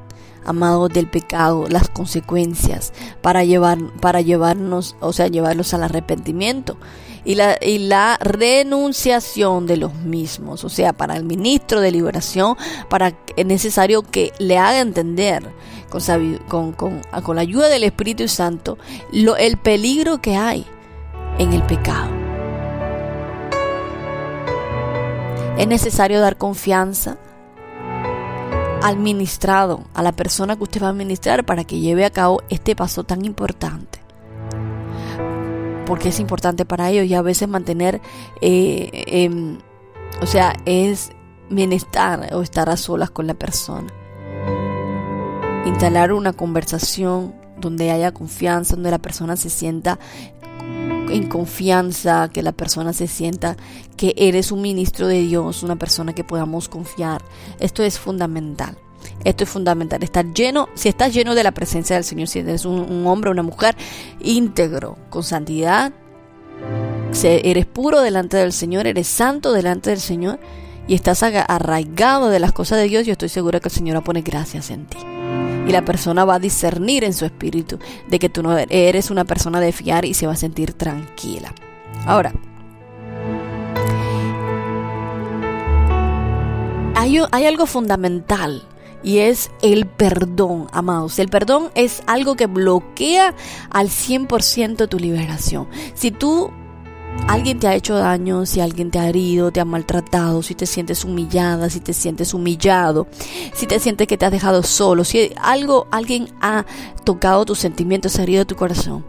amados, 0.45 0.91
del 0.91 1.09
pecado, 1.09 1.67
las 1.69 1.89
consecuencias 1.89 2.93
para 3.23 3.45
llevar, 3.45 3.79
para 4.01 4.21
llevarnos, 4.21 4.97
o 5.01 5.13
sea, 5.13 5.29
llevarlos 5.29 5.75
al 5.75 5.85
arrepentimiento 5.85 6.77
y 7.25 7.35
la, 7.35 7.59
y 7.61 7.79
la 7.79 8.17
renunciación 8.21 9.67
de 9.67 9.77
los 9.77 9.95
mismos. 9.95 10.65
O 10.65 10.69
sea, 10.69 10.93
para 10.93 11.17
el 11.17 11.25
ministro 11.25 11.81
de 11.81 11.93
liberación, 11.93 12.57
para 12.89 13.19
es 13.37 13.47
necesario 13.47 14.03
que 14.03 14.33
le 14.39 14.59
haga 14.59 14.81
entender 14.81 15.49
con, 15.89 16.73
con, 16.73 17.01
con, 17.23 17.37
la 17.37 17.43
ayuda 17.43 17.69
del 17.69 17.85
Espíritu 17.85 18.29
Santo 18.29 18.79
el 19.13 19.57
peligro 19.57 20.21
que 20.21 20.37
hay 20.37 20.67
en 21.39 21.53
el 21.53 21.63
pecado. 21.63 22.11
Es 25.57 25.67
necesario 25.67 26.21
dar 26.21 26.37
confianza 26.37 27.19
al 28.83 28.97
ministrado, 28.99 29.85
a 29.95 30.03
la 30.03 30.13
persona 30.13 30.57
que 30.57 30.63
usted 30.63 30.83
va 30.83 30.91
a 30.91 30.93
ministrar 30.93 31.45
para 31.45 31.65
que 31.65 31.81
lleve 31.81 32.05
a 32.05 32.11
cabo 32.11 32.43
este 32.49 32.77
paso 32.77 33.03
tan 33.05 33.25
importante. 33.25 33.99
Porque 35.85 36.11
es 36.11 36.21
importante 36.21 36.65
para 36.65 36.91
ellos 36.91 37.07
y 37.07 37.15
a 37.15 37.23
veces 37.23 37.49
mantener, 37.49 38.01
eh, 38.41 39.05
em, 39.07 39.59
o 40.21 40.27
sea, 40.27 40.55
es 40.65 41.11
bienestar 41.51 42.33
o 42.35 42.43
estar 42.43 42.69
a 42.69 42.77
solas 42.77 43.11
con 43.11 43.27
la 43.27 43.35
persona 43.35 43.93
instalar 45.69 46.13
una 46.13 46.33
conversación 46.33 47.35
donde 47.61 47.91
haya 47.91 48.13
confianza, 48.13 48.75
donde 48.75 48.91
la 48.91 48.99
persona 48.99 49.37
se 49.37 49.51
sienta 49.51 49.99
en 51.11 51.29
confianza, 51.29 52.29
que 52.33 52.43
la 52.43 52.53
persona 52.53 52.93
se 52.93 53.07
sienta 53.07 53.57
que 53.97 54.15
eres 54.17 54.53
un 54.53 54.61
ministro 54.61 55.07
de 55.07 55.21
Dios, 55.23 55.63
una 55.63 55.77
persona 55.77 56.15
que 56.15 56.25
podamos 56.25 56.69
confiar. 56.69 57.23
Esto 57.61 57.83
es 57.83 57.99
fundamental. 57.99 58.77
Esto 59.25 59.45
es 59.45 59.51
fundamental, 59.51 60.03
estar 60.03 60.33
lleno, 60.33 60.69
si 60.75 60.89
estás 60.89 61.15
lleno 61.15 61.35
de 61.35 61.45
la 61.45 61.53
presencia 61.53 61.95
del 61.95 62.05
Señor, 62.05 62.29
si 62.29 62.41
eres 62.41 62.65
un, 62.65 63.07
hombre 63.07 63.31
una 63.31 63.45
mujer 63.45 63.77
íntegro, 64.21 64.97
con 65.09 65.23
santidad, 65.23 65.93
eres 67.23 67.67
puro 67.67 68.01
delante 68.01 68.37
del 68.37 68.53
Señor, 68.53 68.87
eres 68.87 69.07
santo 69.07 69.53
delante 69.53 69.91
del 69.91 70.01
Señor 70.01 70.41
y 70.89 70.95
estás 70.95 71.23
arraigado 71.23 72.29
de 72.29 72.41
las 72.41 72.53
cosas 72.53 72.79
de 72.79 72.89
Dios, 72.89 73.07
yo 73.07 73.13
estoy 73.13 73.29
segura 73.29 73.61
que 73.61 73.69
el 73.69 73.75
Señor 73.75 73.97
va 73.97 74.01
a 74.01 74.05
poner 74.05 74.25
gracias 74.25 74.71
en 74.71 74.87
ti 74.87 74.99
y 75.67 75.73
la 75.73 75.85
persona 75.85 76.25
va 76.25 76.37
a 76.37 76.39
discernir 76.39 77.05
en 77.05 77.13
su 77.13 77.27
espíritu 77.27 77.79
de 78.09 78.19
que 78.19 78.31
tú 78.31 78.43
no 78.43 78.57
eres 78.57 79.11
una 79.11 79.25
persona 79.25 79.61
de 79.61 79.73
fiar 79.73 80.07
y 80.07 80.15
se 80.15 80.27
va 80.27 80.33
a 80.33 80.37
sentir 80.37 80.73
tranquila. 80.73 81.53
Ahora, 82.07 82.33
hay, 86.95 87.21
hay 87.31 87.47
algo 87.47 87.67
fundamental 87.67 88.67
y 89.03 89.19
es 89.19 89.51
el 89.63 89.87
perdón, 89.87 90.69
amados. 90.73 91.19
El 91.19 91.29
perdón 91.29 91.71
es 91.75 92.03
algo 92.07 92.35
que 92.35 92.47
bloquea 92.47 93.35
al 93.71 93.89
100% 93.89 94.89
tu 94.89 94.99
liberación. 94.99 95.69
Si 95.95 96.11
tú 96.11 96.51
alguien 97.27 97.59
te 97.59 97.67
ha 97.67 97.75
hecho 97.75 97.97
daño, 97.97 98.47
si 98.47 98.61
alguien 98.61 98.91
te 98.91 98.99
ha 98.99 99.09
herido, 99.09 99.51
te 99.51 99.61
ha 99.61 99.65
maltratado, 99.65 100.43
si 100.43 100.55
te 100.55 100.67
sientes 100.67 101.05
humillada, 101.05 101.71
si 101.71 101.81
te 101.81 101.93
sientes 101.93 102.35
humillado, 102.35 103.07
si 103.55 103.67
te 103.67 103.79
sientes 103.79 104.07
que 104.07 104.17
te 104.17 104.27
has 104.27 104.33
dejado 104.33 104.63
solo, 104.63 105.05
si 105.05 105.33
algo, 105.41 105.87
alguien 105.91 106.29
ha 106.41 106.65
tocado 107.05 107.45
tus 107.45 107.59
sentimientos, 107.59 108.19
ha 108.19 108.23
herido 108.23 108.47
tu 108.47 108.57
corazón. 108.57 109.05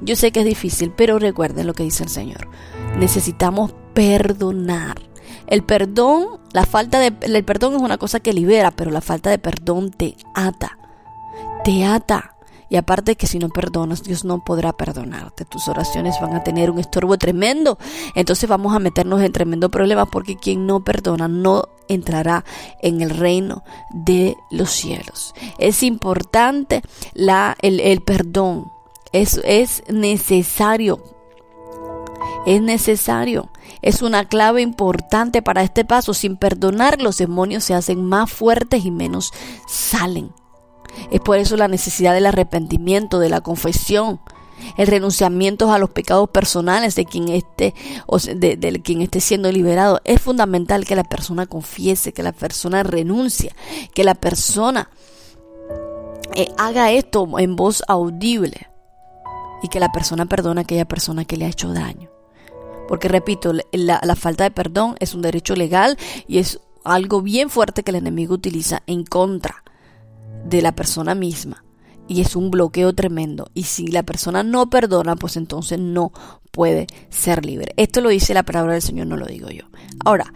Yo 0.00 0.16
sé 0.16 0.32
que 0.32 0.40
es 0.40 0.46
difícil, 0.46 0.92
pero 0.96 1.18
recuerden 1.18 1.66
lo 1.66 1.74
que 1.74 1.84
dice 1.84 2.02
el 2.02 2.08
Señor. 2.08 2.48
Necesitamos 2.98 3.74
perdonar. 3.94 5.00
El 5.46 5.62
perdón, 5.62 6.40
la 6.52 6.66
falta 6.66 6.98
de 6.98 7.12
el 7.22 7.44
perdón 7.44 7.74
es 7.74 7.82
una 7.82 7.98
cosa 7.98 8.20
que 8.20 8.32
libera, 8.32 8.70
pero 8.70 8.90
la 8.90 9.00
falta 9.00 9.30
de 9.30 9.38
perdón 9.38 9.90
te 9.90 10.16
ata. 10.34 10.78
Te 11.64 11.84
ata 11.84 12.37
y 12.68 12.76
aparte 12.76 13.16
que 13.16 13.26
si 13.26 13.38
no 13.38 13.48
perdonas, 13.48 14.02
Dios 14.02 14.24
no 14.24 14.44
podrá 14.44 14.72
perdonarte. 14.72 15.44
Tus 15.44 15.68
oraciones 15.68 16.16
van 16.20 16.34
a 16.34 16.44
tener 16.44 16.70
un 16.70 16.78
estorbo 16.78 17.16
tremendo. 17.16 17.78
Entonces 18.14 18.48
vamos 18.48 18.74
a 18.74 18.78
meternos 18.78 19.22
en 19.22 19.32
tremendo 19.32 19.70
problema 19.70 20.06
porque 20.06 20.36
quien 20.36 20.66
no 20.66 20.80
perdona 20.80 21.28
no 21.28 21.64
entrará 21.88 22.44
en 22.82 23.00
el 23.00 23.10
reino 23.10 23.62
de 23.90 24.36
los 24.50 24.70
cielos. 24.70 25.34
Es 25.58 25.82
importante 25.82 26.82
la, 27.14 27.56
el, 27.62 27.80
el 27.80 28.02
perdón. 28.02 28.70
Es, 29.12 29.40
es 29.44 29.82
necesario. 29.88 31.02
Es 32.44 32.60
necesario. 32.60 33.50
Es 33.80 34.02
una 34.02 34.26
clave 34.26 34.60
importante 34.60 35.40
para 35.40 35.62
este 35.62 35.84
paso. 35.84 36.12
Sin 36.12 36.36
perdonar, 36.36 37.00
los 37.00 37.16
demonios 37.16 37.64
se 37.64 37.74
hacen 37.74 38.04
más 38.04 38.30
fuertes 38.30 38.84
y 38.84 38.90
menos 38.90 39.32
salen. 39.66 40.32
Es 41.10 41.20
por 41.20 41.38
eso 41.38 41.56
la 41.56 41.68
necesidad 41.68 42.14
del 42.14 42.26
arrepentimiento, 42.26 43.18
de 43.18 43.28
la 43.28 43.40
confesión 43.40 44.20
El 44.76 44.88
renunciamiento 44.88 45.72
a 45.72 45.78
los 45.78 45.90
pecados 45.90 46.28
personales 46.30 46.94
de 46.96 47.04
quien 47.04 47.28
esté, 47.28 47.74
o 48.06 48.18
de, 48.18 48.80
quien 48.84 49.02
esté 49.02 49.20
siendo 49.20 49.50
liberado. 49.52 50.00
Es 50.04 50.20
fundamental 50.20 50.84
que 50.84 50.96
la 50.96 51.04
persona 51.04 51.46
confiese, 51.46 52.12
que 52.12 52.22
la 52.22 52.32
persona 52.32 52.82
renuncie, 52.82 53.54
que 53.94 54.04
la 54.04 54.14
persona 54.14 54.90
eh, 56.34 56.48
haga 56.58 56.90
esto 56.90 57.38
en 57.38 57.56
voz 57.56 57.82
audible 57.88 58.68
y 59.62 59.68
que 59.68 59.80
la 59.80 59.92
persona 59.92 60.26
perdone 60.26 60.60
a 60.60 60.64
aquella 60.64 60.86
persona 60.86 61.24
que 61.24 61.36
le 61.36 61.44
ha 61.44 61.50
hecho 61.50 61.72
daño. 61.72 62.10
Porque 62.88 63.08
repito, 63.08 63.52
la, 63.72 64.00
la 64.02 64.16
falta 64.16 64.44
de 64.44 64.50
perdón 64.50 64.96
es 64.98 65.14
un 65.14 65.22
derecho 65.22 65.54
legal 65.54 65.98
y 66.26 66.38
es 66.38 66.58
algo 66.84 67.22
bien 67.22 67.50
fuerte 67.50 67.82
que 67.82 67.90
el 67.90 67.96
enemigo 67.96 68.34
utiliza 68.34 68.82
en 68.86 69.04
contra 69.04 69.62
de 70.44 70.62
la 70.62 70.72
persona 70.72 71.14
misma. 71.14 71.64
Y 72.06 72.22
es 72.22 72.36
un 72.36 72.50
bloqueo 72.50 72.94
tremendo. 72.94 73.50
Y 73.52 73.64
si 73.64 73.88
la 73.88 74.02
persona 74.02 74.42
no 74.42 74.70
perdona, 74.70 75.14
pues 75.16 75.36
entonces 75.36 75.78
no 75.78 76.12
puede 76.50 76.86
ser 77.10 77.44
libre. 77.44 77.74
Esto 77.76 78.00
lo 78.00 78.08
dice 78.08 78.32
la 78.32 78.44
palabra 78.44 78.72
del 78.72 78.82
Señor, 78.82 79.06
no 79.06 79.16
lo 79.16 79.26
digo 79.26 79.50
yo. 79.50 79.64
Ahora, 80.04 80.32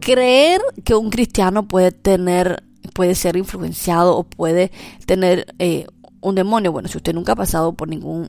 creer 0.00 0.62
que 0.84 0.94
un 0.94 1.10
cristiano 1.10 1.68
puede 1.68 1.92
tener, 1.92 2.64
puede 2.94 3.14
ser 3.14 3.36
influenciado 3.36 4.16
o 4.16 4.24
puede 4.24 4.72
tener 5.04 5.54
eh, 5.58 5.86
un 6.22 6.34
demonio. 6.34 6.72
Bueno, 6.72 6.88
si 6.88 6.96
usted 6.96 7.14
nunca 7.14 7.32
ha 7.32 7.36
pasado 7.36 7.74
por 7.74 7.88
ningún 7.88 8.28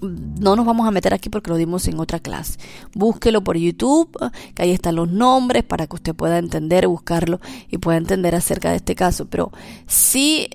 no 0.00 0.56
nos 0.56 0.66
vamos 0.66 0.86
a 0.86 0.90
meter 0.90 1.14
aquí 1.14 1.28
porque 1.28 1.50
lo 1.50 1.56
dimos 1.56 1.86
en 1.88 1.98
otra 1.98 2.20
clase. 2.20 2.58
Búsquelo 2.94 3.42
por 3.42 3.56
YouTube, 3.56 4.16
que 4.54 4.62
ahí 4.62 4.70
están 4.70 4.96
los 4.96 5.10
nombres 5.10 5.64
para 5.64 5.86
que 5.86 5.96
usted 5.96 6.14
pueda 6.14 6.38
entender, 6.38 6.86
buscarlo 6.86 7.40
y 7.68 7.78
pueda 7.78 7.98
entender 7.98 8.34
acerca 8.34 8.70
de 8.70 8.76
este 8.76 8.94
caso. 8.94 9.26
Pero 9.26 9.52
sí, 9.86 10.48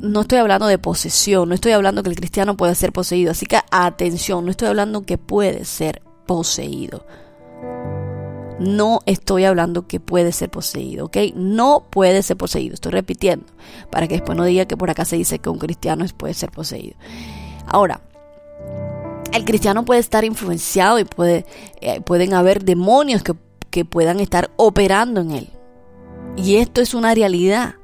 no 0.00 0.22
estoy 0.22 0.38
hablando 0.38 0.66
de 0.66 0.78
posesión, 0.78 1.48
no 1.48 1.54
estoy 1.54 1.72
hablando 1.72 2.02
que 2.02 2.10
el 2.10 2.16
cristiano 2.16 2.56
puede 2.56 2.74
ser 2.74 2.92
poseído. 2.92 3.30
Así 3.30 3.46
que 3.46 3.58
atención, 3.70 4.44
no 4.44 4.50
estoy 4.50 4.68
hablando 4.68 5.02
que 5.02 5.18
puede 5.18 5.64
ser 5.64 6.02
poseído. 6.26 7.06
No 8.58 9.00
estoy 9.06 9.44
hablando 9.44 9.88
que 9.88 9.98
puede 9.98 10.30
ser 10.30 10.50
poseído, 10.50 11.06
¿ok? 11.06 11.16
No 11.34 11.86
puede 11.90 12.22
ser 12.22 12.36
poseído, 12.36 12.74
estoy 12.74 12.92
repitiendo, 12.92 13.46
para 13.90 14.06
que 14.06 14.14
después 14.14 14.36
no 14.36 14.44
diga 14.44 14.66
que 14.66 14.76
por 14.76 14.90
acá 14.90 15.04
se 15.04 15.16
dice 15.16 15.40
que 15.40 15.48
un 15.48 15.58
cristiano 15.58 16.04
puede 16.16 16.34
ser 16.34 16.50
poseído. 16.50 16.94
Ahora, 17.66 18.02
el 19.32 19.44
cristiano 19.44 19.84
puede 19.84 20.00
estar 20.00 20.24
influenciado 20.24 20.98
y 20.98 21.04
puede, 21.04 21.46
eh, 21.80 22.00
pueden 22.00 22.34
haber 22.34 22.64
demonios 22.64 23.22
que, 23.22 23.34
que 23.70 23.84
puedan 23.84 24.20
estar 24.20 24.50
operando 24.56 25.20
en 25.20 25.32
él. 25.32 25.48
Y 26.36 26.56
esto 26.56 26.80
es 26.80 26.94
una 26.94 27.14
realidad. 27.14 27.76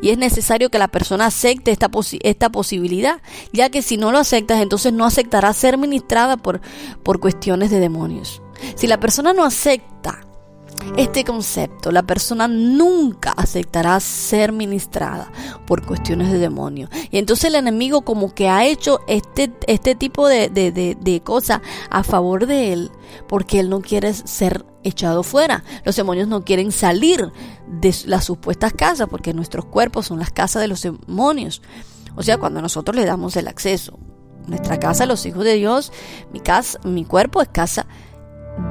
Y 0.00 0.10
es 0.10 0.18
necesario 0.18 0.70
que 0.70 0.78
la 0.78 0.88
persona 0.88 1.26
acepte 1.26 1.70
esta, 1.70 1.90
esta 2.22 2.50
posibilidad, 2.50 3.20
ya 3.52 3.68
que 3.68 3.82
si 3.82 3.98
no 3.98 4.12
lo 4.12 4.18
aceptas, 4.18 4.62
entonces 4.62 4.92
no 4.92 5.04
aceptará 5.04 5.52
ser 5.52 5.76
ministrada 5.76 6.36
por, 6.38 6.62
por 7.02 7.20
cuestiones 7.20 7.70
de 7.70 7.80
demonios. 7.80 8.40
Si 8.76 8.86
la 8.86 8.98
persona 8.98 9.34
no 9.34 9.44
acepta 9.44 10.20
este 10.96 11.24
concepto, 11.24 11.90
la 11.90 12.02
persona 12.02 12.46
nunca 12.46 13.32
aceptará 13.32 13.98
ser 14.00 14.52
ministrada 14.52 15.30
por 15.66 15.84
cuestiones 15.84 16.30
de 16.30 16.38
demonio. 16.38 16.88
Y 17.10 17.18
entonces 17.18 17.46
el 17.46 17.56
enemigo 17.56 18.02
como 18.02 18.32
que 18.34 18.48
ha 18.48 18.64
hecho 18.64 19.00
este, 19.08 19.52
este 19.66 19.94
tipo 19.94 20.28
de, 20.28 20.48
de, 20.50 20.70
de, 20.72 21.20
cosas 21.22 21.60
a 21.90 22.04
favor 22.04 22.46
de 22.46 22.72
él, 22.72 22.90
porque 23.28 23.60
él 23.60 23.70
no 23.70 23.80
quiere 23.80 24.12
ser 24.12 24.64
echado 24.84 25.22
fuera. 25.22 25.64
Los 25.84 25.96
demonios 25.96 26.28
no 26.28 26.44
quieren 26.44 26.70
salir 26.70 27.32
de 27.66 27.94
las 28.06 28.24
supuestas 28.24 28.72
casas, 28.72 29.08
porque 29.08 29.34
nuestros 29.34 29.64
cuerpos 29.64 30.06
son 30.06 30.18
las 30.18 30.30
casas 30.30 30.62
de 30.62 30.68
los 30.68 30.82
demonios. 30.82 31.62
O 32.14 32.22
sea, 32.22 32.38
cuando 32.38 32.62
nosotros 32.62 32.94
le 32.94 33.04
damos 33.04 33.36
el 33.36 33.48
acceso. 33.48 33.98
Nuestra 34.46 34.78
casa, 34.78 35.06
los 35.06 35.24
hijos 35.24 35.42
de 35.42 35.54
Dios, 35.54 35.90
mi 36.32 36.38
casa, 36.38 36.78
mi 36.84 37.04
cuerpo 37.04 37.40
es 37.40 37.48
casa 37.48 37.86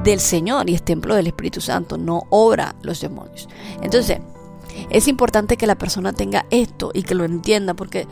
del 0.02 0.20
Señor 0.20 0.68
y 0.70 0.74
es 0.74 0.82
templo 0.82 1.14
del 1.14 1.26
Espíritu 1.26 1.60
Santo, 1.60 1.98
no 1.98 2.22
obra 2.30 2.74
los 2.82 3.00
demonios. 3.00 3.48
Entonces, 3.82 4.18
es 4.90 5.08
importante 5.08 5.56
que 5.56 5.66
la 5.66 5.76
persona 5.76 6.12
tenga 6.12 6.46
esto 6.50 6.90
y 6.94 7.02
que 7.02 7.14
lo 7.14 7.24
entienda 7.24 7.74
porque 7.74 8.06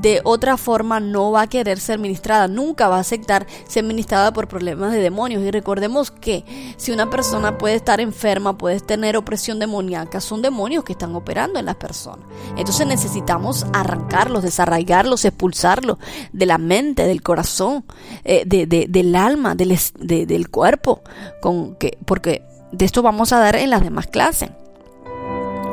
de 0.00 0.20
otra 0.24 0.56
forma 0.56 1.00
no 1.00 1.32
va 1.32 1.42
a 1.42 1.46
querer 1.46 1.78
ser 1.78 1.98
ministrada, 1.98 2.48
nunca 2.48 2.88
va 2.88 2.96
a 2.96 3.00
aceptar 3.00 3.46
ser 3.68 3.84
ministrada 3.84 4.32
por 4.32 4.48
problemas 4.48 4.92
de 4.92 5.00
demonios. 5.00 5.42
Y 5.42 5.50
recordemos 5.50 6.10
que 6.10 6.44
si 6.76 6.92
una 6.92 7.10
persona 7.10 7.58
puede 7.58 7.74
estar 7.74 8.00
enferma, 8.00 8.56
puede 8.56 8.80
tener 8.80 9.16
opresión 9.16 9.58
demoníaca, 9.58 10.20
son 10.20 10.42
demonios 10.42 10.84
que 10.84 10.92
están 10.92 11.14
operando 11.14 11.58
en 11.58 11.66
las 11.66 11.76
personas. 11.76 12.24
Entonces 12.56 12.86
necesitamos 12.86 13.66
arrancarlos, 13.72 14.42
desarraigarlos, 14.42 15.24
expulsarlos 15.24 15.98
de 16.32 16.46
la 16.46 16.58
mente, 16.58 17.06
del 17.06 17.22
corazón, 17.22 17.84
eh, 18.24 18.44
del 18.46 19.16
alma, 19.16 19.54
del, 19.54 19.78
del 19.98 20.48
cuerpo, 20.48 21.02
con 21.40 21.76
que, 21.76 21.98
porque 22.06 22.42
de 22.72 22.84
esto 22.84 23.02
vamos 23.02 23.32
a 23.32 23.38
dar 23.38 23.56
en 23.56 23.70
las 23.70 23.82
demás 23.82 24.06
clases. 24.06 24.50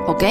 ¿Ok? 0.09 0.23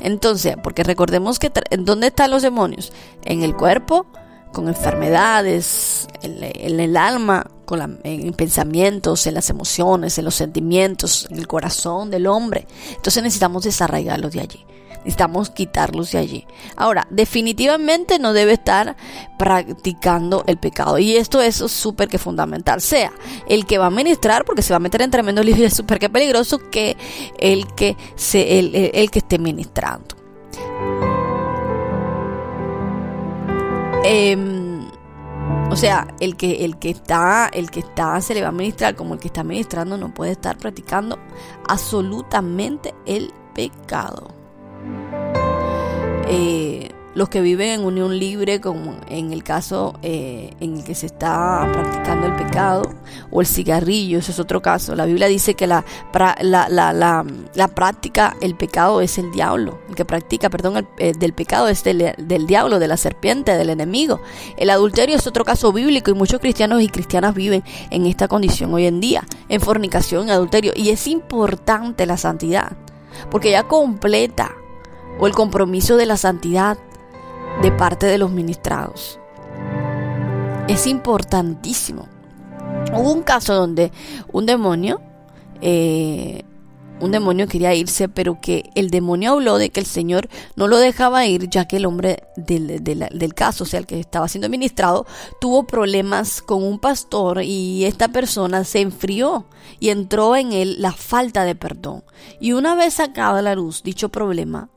Entonces, 0.00 0.56
porque 0.62 0.84
recordemos 0.84 1.38
que 1.38 1.50
¿dónde 1.78 2.08
están 2.08 2.30
los 2.30 2.42
demonios? 2.42 2.92
En 3.24 3.42
el 3.42 3.56
cuerpo, 3.56 4.04
con 4.52 4.68
enfermedades, 4.68 6.06
en, 6.20 6.80
el 6.80 6.96
alma, 6.98 7.46
con 7.64 7.98
en 8.04 8.34
pensamientos, 8.34 9.26
en 9.26 9.32
las 9.32 9.48
emociones, 9.48 10.18
en 10.18 10.26
los 10.26 10.34
sentimientos, 10.34 11.26
en 11.30 11.38
el 11.38 11.48
corazón 11.48 12.10
del 12.10 12.26
hombre. 12.26 12.66
Entonces 12.94 13.22
necesitamos 13.22 13.64
desarraigarlos 13.64 14.32
de 14.32 14.40
allí. 14.40 14.66
Necesitamos 15.04 15.50
quitarlos 15.50 16.12
de 16.12 16.18
allí. 16.18 16.46
Ahora, 16.76 17.06
definitivamente 17.10 18.18
no 18.18 18.32
debe 18.32 18.52
estar 18.52 18.96
practicando 19.38 20.44
el 20.46 20.58
pecado. 20.58 20.98
Y 20.98 21.16
esto 21.16 21.40
es 21.40 21.56
súper 21.56 22.08
que 22.08 22.18
fundamental. 22.18 22.80
Sea 22.80 23.12
el 23.48 23.66
que 23.66 23.78
va 23.78 23.86
a 23.86 23.90
ministrar, 23.90 24.44
porque 24.44 24.62
se 24.62 24.72
va 24.72 24.76
a 24.76 24.80
meter 24.80 25.02
en 25.02 25.10
tremendo 25.10 25.42
lío 25.42 25.56
y 25.56 25.64
es 25.64 25.74
súper 25.74 25.98
que 25.98 26.08
peligroso, 26.08 26.58
que 26.70 26.96
el 27.38 27.66
que, 27.74 27.96
se, 28.14 28.58
el, 28.58 28.74
el, 28.74 29.10
que 29.10 29.18
esté 29.18 29.38
ministrando. 29.38 30.16
Em, 34.04 34.86
o 35.70 35.76
sea, 35.76 36.08
el 36.20 36.36
que, 36.36 36.64
el 36.64 36.78
que 36.78 36.90
está, 36.90 37.48
el 37.52 37.70
que 37.70 37.80
está, 37.80 38.20
se 38.20 38.34
le 38.34 38.42
va 38.42 38.48
a 38.48 38.52
ministrar 38.52 38.94
como 38.94 39.14
el 39.14 39.20
que 39.20 39.28
está 39.28 39.42
ministrando 39.42 39.96
no 39.96 40.12
puede 40.12 40.32
estar 40.32 40.58
practicando 40.58 41.18
absolutamente 41.68 42.94
el 43.06 43.32
pecado. 43.54 44.41
Eh, 46.28 46.90
los 47.14 47.28
que 47.28 47.42
viven 47.42 47.68
en 47.68 47.84
unión 47.84 48.18
libre, 48.18 48.60
como 48.60 48.96
en 49.08 49.32
el 49.32 49.44
caso 49.44 49.98
eh, 50.02 50.54
en 50.60 50.78
el 50.78 50.84
que 50.84 50.94
se 50.94 51.06
está 51.06 51.68
practicando 51.70 52.26
el 52.26 52.36
pecado, 52.36 52.94
o 53.30 53.40
el 53.40 53.46
cigarrillo, 53.46 54.18
ese 54.18 54.32
es 54.32 54.38
otro 54.38 54.62
caso. 54.62 54.94
La 54.94 55.04
Biblia 55.04 55.26
dice 55.26 55.54
que 55.54 55.66
la, 55.66 55.84
la, 56.40 56.68
la, 56.70 57.24
la, 57.54 57.68
práctica, 57.68 58.36
el 58.40 58.54
pecado 58.54 59.02
es 59.02 59.18
el 59.18 59.30
diablo. 59.30 59.80
El 59.88 59.94
que 59.94 60.04
practica, 60.04 60.48
perdón, 60.48 60.88
eh, 60.98 61.12
del 61.12 61.34
pecado 61.34 61.68
es 61.68 61.84
del, 61.84 62.14
del, 62.16 62.46
diablo, 62.46 62.78
de 62.78 62.88
la 62.88 62.96
serpiente, 62.96 63.56
del 63.56 63.70
enemigo. 63.70 64.20
El 64.56 64.70
adulterio 64.70 65.16
es 65.16 65.26
otro 65.26 65.44
caso 65.44 65.72
bíblico 65.72 66.10
y 66.10 66.14
muchos 66.14 66.40
cristianos 66.40 66.80
y 66.80 66.88
cristianas 66.88 67.34
viven 67.34 67.62
en 67.90 68.06
esta 68.06 68.26
condición 68.26 68.72
hoy 68.72 68.86
en 68.86 69.00
día, 69.00 69.24
en 69.50 69.60
fornicación, 69.60 70.24
en 70.24 70.30
adulterio. 70.30 70.72
Y 70.74 70.88
es 70.88 71.06
importante 71.06 72.06
la 72.06 72.16
santidad, 72.16 72.72
porque 73.30 73.50
ya 73.50 73.64
completa 73.64 74.56
o 75.18 75.26
el 75.26 75.34
compromiso 75.34 75.96
de 75.96 76.06
la 76.06 76.16
santidad 76.16 76.78
de 77.60 77.72
parte 77.72 78.06
de 78.06 78.18
los 78.18 78.30
ministrados. 78.30 79.18
Es 80.68 80.86
importantísimo. 80.86 82.08
Hubo 82.92 83.12
un 83.12 83.22
caso 83.22 83.54
donde 83.54 83.92
un 84.32 84.46
demonio 84.46 85.00
eh, 85.60 86.44
un 87.02 87.10
demonio 87.10 87.48
quería 87.48 87.74
irse, 87.74 88.08
pero 88.08 88.40
que 88.40 88.70
el 88.76 88.90
demonio 88.90 89.32
habló 89.32 89.58
de 89.58 89.70
que 89.70 89.80
el 89.80 89.86
Señor 89.86 90.28
no 90.54 90.68
lo 90.68 90.78
dejaba 90.78 91.26
ir, 91.26 91.48
ya 91.50 91.66
que 91.66 91.76
el 91.78 91.86
hombre 91.86 92.22
del, 92.36 93.34
caso, 93.34 93.64
o 93.64 93.66
sea, 93.66 93.80
el 93.80 93.86
que 93.86 93.98
estaba 93.98 94.28
siendo 94.28 94.48
ministrado, 94.48 95.04
tuvo 95.40 95.66
problemas 95.66 96.40
con 96.42 96.62
un 96.62 96.78
pastor 96.78 97.42
y 97.42 97.84
esta 97.84 98.08
persona 98.08 98.62
se 98.62 98.80
enfrió 98.80 99.46
y 99.80 99.88
entró 99.88 100.36
en 100.36 100.52
él 100.52 100.76
la 100.78 100.92
falta 100.92 101.44
de 101.44 101.56
perdón. 101.56 102.04
Y 102.40 102.52
una 102.52 102.76
vez 102.76 102.94
sacada 102.94 103.42
la 103.42 103.56
luz 103.56 103.82
dicho 103.82 104.08
problema, 104.08 104.70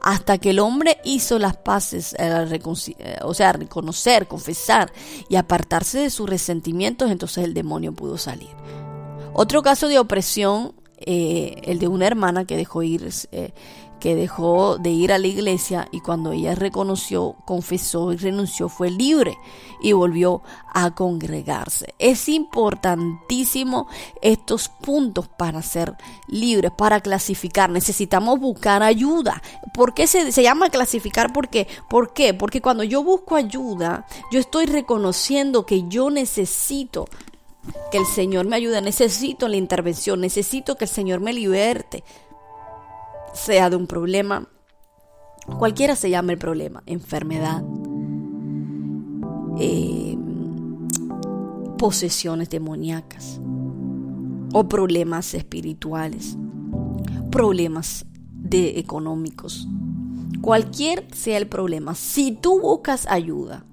hasta 0.00 0.38
que 0.38 0.50
el 0.50 0.58
hombre 0.58 0.98
hizo 1.04 1.38
las 1.38 1.56
paces, 1.56 2.14
eh, 2.18 2.60
eh, 2.98 3.16
o 3.22 3.34
sea, 3.34 3.52
reconocer, 3.52 4.26
confesar 4.26 4.92
y 5.28 5.36
apartarse 5.36 6.00
de 6.00 6.10
sus 6.10 6.28
resentimientos, 6.28 7.10
entonces 7.10 7.44
el 7.44 7.54
demonio 7.54 7.92
pudo 7.92 8.18
salir. 8.18 8.50
Otro 9.32 9.62
caso 9.62 9.88
de 9.88 9.98
opresión, 9.98 10.74
eh, 10.98 11.60
el 11.64 11.78
de 11.78 11.88
una 11.88 12.06
hermana 12.06 12.44
que 12.44 12.56
dejó 12.56 12.82
ir, 12.82 13.10
que 14.00 14.14
dejó 14.14 14.78
de 14.78 14.90
ir 14.90 15.12
a 15.12 15.18
la 15.18 15.26
iglesia 15.26 15.88
y 15.90 16.00
cuando 16.00 16.32
ella 16.32 16.54
reconoció, 16.54 17.36
confesó 17.44 18.12
y 18.12 18.16
renunció 18.16 18.68
fue 18.68 18.90
libre 18.90 19.38
y 19.80 19.92
volvió 19.92 20.42
a 20.72 20.94
congregarse. 20.94 21.94
Es 21.98 22.28
importantísimo 22.28 23.88
estos 24.22 24.68
puntos 24.68 25.28
para 25.28 25.62
ser 25.62 25.94
libres, 26.28 26.72
para 26.72 27.00
clasificar. 27.00 27.70
Necesitamos 27.70 28.38
buscar 28.40 28.82
ayuda. 28.82 29.42
¿Por 29.74 29.94
qué 29.94 30.06
se, 30.06 30.32
se 30.32 30.42
llama 30.42 30.70
clasificar? 30.70 31.32
Porque, 31.32 31.66
¿Por 31.88 32.12
qué? 32.12 32.34
Porque 32.34 32.60
cuando 32.60 32.84
yo 32.84 33.02
busco 33.02 33.36
ayuda, 33.36 34.06
yo 34.30 34.40
estoy 34.40 34.66
reconociendo 34.66 35.66
que 35.66 35.88
yo 35.88 36.10
necesito 36.10 37.06
que 37.90 37.98
el 37.98 38.06
Señor 38.06 38.46
me 38.46 38.56
ayude, 38.56 38.80
necesito 38.80 39.48
la 39.48 39.56
intervención, 39.56 40.20
necesito 40.20 40.76
que 40.76 40.84
el 40.84 40.90
Señor 40.90 41.20
me 41.20 41.32
liberte, 41.32 42.04
sea 43.36 43.70
de 43.70 43.76
un 43.76 43.86
problema, 43.86 44.48
cualquiera 45.58 45.94
se 45.94 46.10
llame 46.10 46.32
el 46.32 46.38
problema, 46.38 46.82
enfermedad, 46.86 47.62
eh, 49.58 50.16
posesiones 51.78 52.50
demoníacas 52.50 53.40
o 54.52 54.68
problemas 54.68 55.34
espirituales, 55.34 56.36
problemas 57.30 58.06
de 58.32 58.78
económicos, 58.78 59.68
cualquier 60.40 61.06
sea 61.14 61.36
el 61.36 61.46
problema, 61.46 61.94
si 61.94 62.32
tú 62.32 62.60
buscas 62.60 63.06
ayuda, 63.06 63.64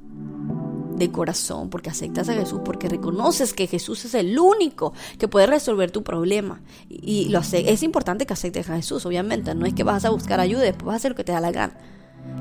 corazón, 1.11 1.69
porque 1.69 1.89
aceptas 1.89 2.29
a 2.29 2.33
Jesús, 2.33 2.61
porque 2.63 2.89
reconoces 2.89 3.53
que 3.53 3.67
Jesús 3.67 4.05
es 4.05 4.13
el 4.15 4.37
único 4.37 4.93
que 5.17 5.27
puede 5.27 5.47
resolver 5.47 5.91
tu 5.91 6.03
problema. 6.03 6.61
Y 6.89 7.29
lo 7.29 7.39
hace, 7.39 7.71
es 7.71 7.83
importante 7.83 8.25
que 8.25 8.33
aceptes 8.33 8.69
a 8.69 8.75
Jesús, 8.75 9.05
obviamente. 9.05 9.55
No 9.55 9.65
es 9.65 9.73
que 9.73 9.83
vas 9.83 10.05
a 10.05 10.09
buscar 10.09 10.39
ayuda 10.39 10.63
después 10.63 10.85
vas 10.85 10.93
a 10.93 10.97
hacer 10.97 11.11
lo 11.11 11.15
que 11.15 11.23
te 11.23 11.31
da 11.31 11.39
la 11.39 11.51
gana. 11.51 11.73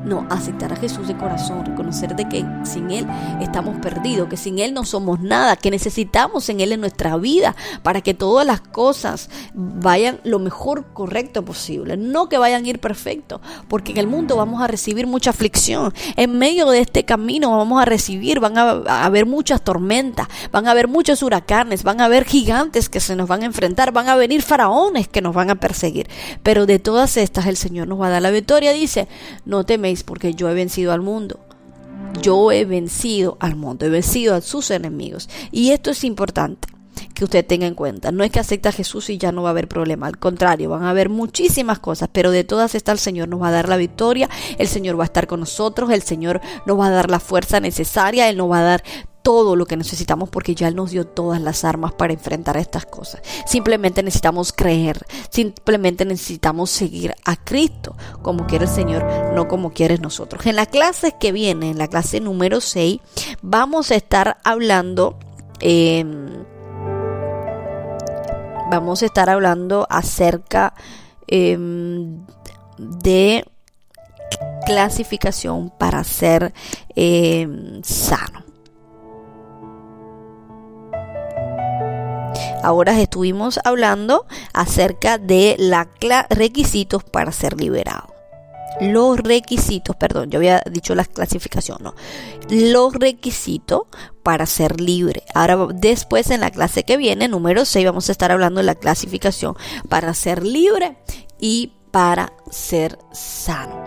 No, 0.05 0.27
aceptar 0.31 0.73
a 0.73 0.77
Jesús 0.77 1.07
de 1.07 1.17
corazón, 1.17 1.65
reconocer 1.65 2.17
de 2.17 2.29
que 2.29 2.45
sin 2.65 2.91
Él 2.91 3.07
estamos 3.41 3.77
perdidos, 3.81 4.29
que 4.29 4.37
sin 4.37 4.59
Él 4.59 4.75
no 4.75 4.85
somos 4.85 5.21
nada, 5.21 5.55
que 5.57 5.71
necesitamos 5.71 6.49
en 6.49 6.61
Él 6.61 6.73
en 6.73 6.81
nuestra 6.81 7.17
vida 7.17 7.55
para 7.83 8.01
que 8.01 8.13
todas 8.13 8.45
las 8.45 8.61
cosas 8.61 9.31
vayan 9.55 10.21
lo 10.25 10.41
mejor 10.41 10.93
correcto 10.93 11.45
posible, 11.45 11.97
no 11.97 12.29
que 12.29 12.39
vayan 12.39 12.65
a 12.65 12.69
ir 12.69 12.81
perfecto, 12.81 13.41
porque 13.69 13.93
en 13.93 13.99
el 13.99 14.09
mundo 14.09 14.37
vamos 14.37 14.61
a 14.61 14.67
recibir 14.67 15.07
mucha 15.07 15.31
aflicción, 15.31 15.95
en 16.17 16.37
medio 16.37 16.69
de 16.71 16.81
este 16.81 17.05
camino 17.05 17.57
vamos 17.57 17.81
a 17.81 17.85
recibir, 17.85 18.41
van 18.41 18.59
a, 18.59 19.05
haber 19.05 19.27
muchas 19.27 19.63
tormentas, 19.63 20.27
van 20.51 20.67
a 20.67 20.73
haber 20.73 20.89
muchos 20.89 21.23
huracanes, 21.23 21.85
van 21.85 22.01
a 22.01 22.07
haber 22.07 22.25
gigantes 22.25 22.89
que 22.89 22.99
se 22.99 23.15
nos 23.15 23.29
van 23.29 23.43
a 23.43 23.47
enfrentar, 23.47 23.93
van 23.93 24.09
a 24.09 24.17
venir 24.17 24.43
faraones 24.43 25.07
que 25.07 25.23
nos 25.23 25.35
van 25.35 25.51
a 25.51 25.57
perseguir, 25.57 26.09
pero 26.43 26.67
de 26.67 26.81
todas 26.81 27.17
estas 27.17 27.47
el 27.47 27.57
Señor 27.57 27.87
nos 27.87 28.01
va 28.01 28.09
a 28.09 28.11
dar 28.11 28.23
la 28.23 28.31
victoria, 28.31 28.73
dice, 28.73 29.07
no 29.45 29.65
porque 30.03 30.35
yo 30.35 30.49
he 30.49 30.55
vencido 30.55 30.93
al 30.93 31.01
mundo. 31.03 31.41
Yo 32.21 32.53
he 32.53 32.65
vencido 32.65 33.37
al 33.41 33.57
mundo, 33.57 33.87
he 33.87 33.91
vencido 33.91 34.35
a 34.35 34.41
sus 34.41 34.71
enemigos. 34.71 35.29
Y 35.51 35.71
esto 35.71 35.91
es 35.91 36.05
importante 36.05 36.69
que 37.15 37.25
usted 37.25 37.47
tenga 37.47 37.67
en 37.67 37.75
cuenta. 37.75 38.13
No 38.13 38.25
es 38.25 38.31
que 38.31 38.41
acepte 38.41 38.69
a 38.69 38.73
Jesús 38.73 39.11
y 39.11 39.19
ya 39.19 39.33
no 39.33 39.43
va 39.43 39.51
a 39.51 39.53
haber 39.53 39.69
problema. 39.69 40.07
Al 40.07 40.19
contrario, 40.19 40.71
van 40.71 40.85
a 40.85 40.91
haber 40.91 41.09
muchísimas 41.09 41.79
cosas, 41.79 42.09
pero 42.13 42.31
de 42.31 42.45
todas 42.45 42.75
estas 42.75 42.93
el 42.95 42.99
Señor 42.99 43.29
nos 43.29 43.43
va 43.43 43.49
a 43.49 43.53
dar 43.53 43.69
la 43.69 43.77
victoria, 43.77 44.29
el 44.59 44.69
Señor 44.69 44.99
va 44.99 45.05
a 45.05 45.07
estar 45.07 45.27
con 45.27 45.41
nosotros, 45.41 45.91
el 45.91 46.03
Señor 46.03 46.41
nos 46.67 46.79
va 46.79 46.87
a 46.87 46.91
dar 46.91 47.11
la 47.11 47.21
fuerza 47.21 47.61
necesaria, 47.61 48.29
Él 48.29 48.37
nos 48.37 48.51
va 48.51 48.61
a 48.61 48.63
dar 48.63 48.85
todo 49.23 49.57
lo 49.57 49.67
que 49.67 49.77
necesitamos 49.77 50.29
porque 50.29 50.55
ya 50.55 50.69
Él 50.69 50.77
nos 50.77 50.91
dio 50.91 51.07
todas 51.07 51.41
las 51.41 51.65
armas 51.65 51.93
para 51.93 52.13
enfrentar 52.13 52.57
estas 52.57 52.87
cosas. 52.87 53.23
Simplemente 53.47 54.03
necesitamos 54.03 54.53
creer, 54.53 55.07
simplemente 55.31 56.05
necesitamos 56.05 56.71
seguir 56.71 57.15
a 57.25 57.37
Cristo 57.37 57.97
como 58.21 58.47
quiere 58.47 58.67
el 58.67 58.71
Señor, 58.71 59.05
no 59.35 59.49
como 59.49 59.73
quieres 59.73 60.01
nosotros. 60.01 60.45
En 60.47 60.57
la 60.57 60.67
clase 60.67 61.15
que 61.19 61.33
viene, 61.33 61.71
en 61.71 61.79
la 61.79 61.89
clase 61.89 62.21
número 62.21 62.61
6, 62.61 63.01
vamos 63.43 63.91
a 63.91 63.95
estar 63.95 64.39
hablando... 64.45 65.19
Em, 65.61 66.45
vamos 68.71 69.03
a 69.03 69.07
estar 69.07 69.29
hablando 69.29 69.87
acerca 69.91 70.73
em, 71.27 72.25
de 72.79 73.45
clasificación 74.65 75.71
para 75.71 76.03
ser 76.05 76.53
em, 76.97 77.83
sano. 77.83 78.42
Ahora 82.63 83.01
estuvimos 83.01 83.59
hablando 83.65 84.27
acerca 84.53 85.19
de 85.19 85.57
los 85.59 85.87
requisitos 86.31 87.03
para 87.05 87.33
ser 87.33 87.61
liberado. 87.61 88.13
Los 88.81 89.19
requisitos, 89.19 89.97
perdón, 89.97 90.31
yo 90.31 90.39
había 90.39 90.63
dicho 90.71 90.95
la 90.95 91.05
clasificación, 91.05 91.79
no. 91.83 91.95
Los 92.49 92.95
requisitos 92.95 93.83
para 94.23 94.47
ser 94.47 94.81
libre. 94.81 95.25
Ahora 95.35 95.69
después 95.75 96.31
en 96.31 96.41
la 96.41 96.51
clase 96.51 96.85
que 96.85 96.97
viene, 96.97 97.29
número 97.29 97.65
6, 97.65 97.85
vamos 97.85 98.09
a 98.09 98.13
estar 98.13 98.33
hablando 98.33 98.61
de 98.61 98.67
la 98.67 98.75
clasificación 98.75 99.57
para 99.89 100.15
ser 100.15 100.45
libre 100.45 100.97
y 101.39 101.75
para 101.91 102.33
ser 102.51 102.99
sano. 103.13 103.83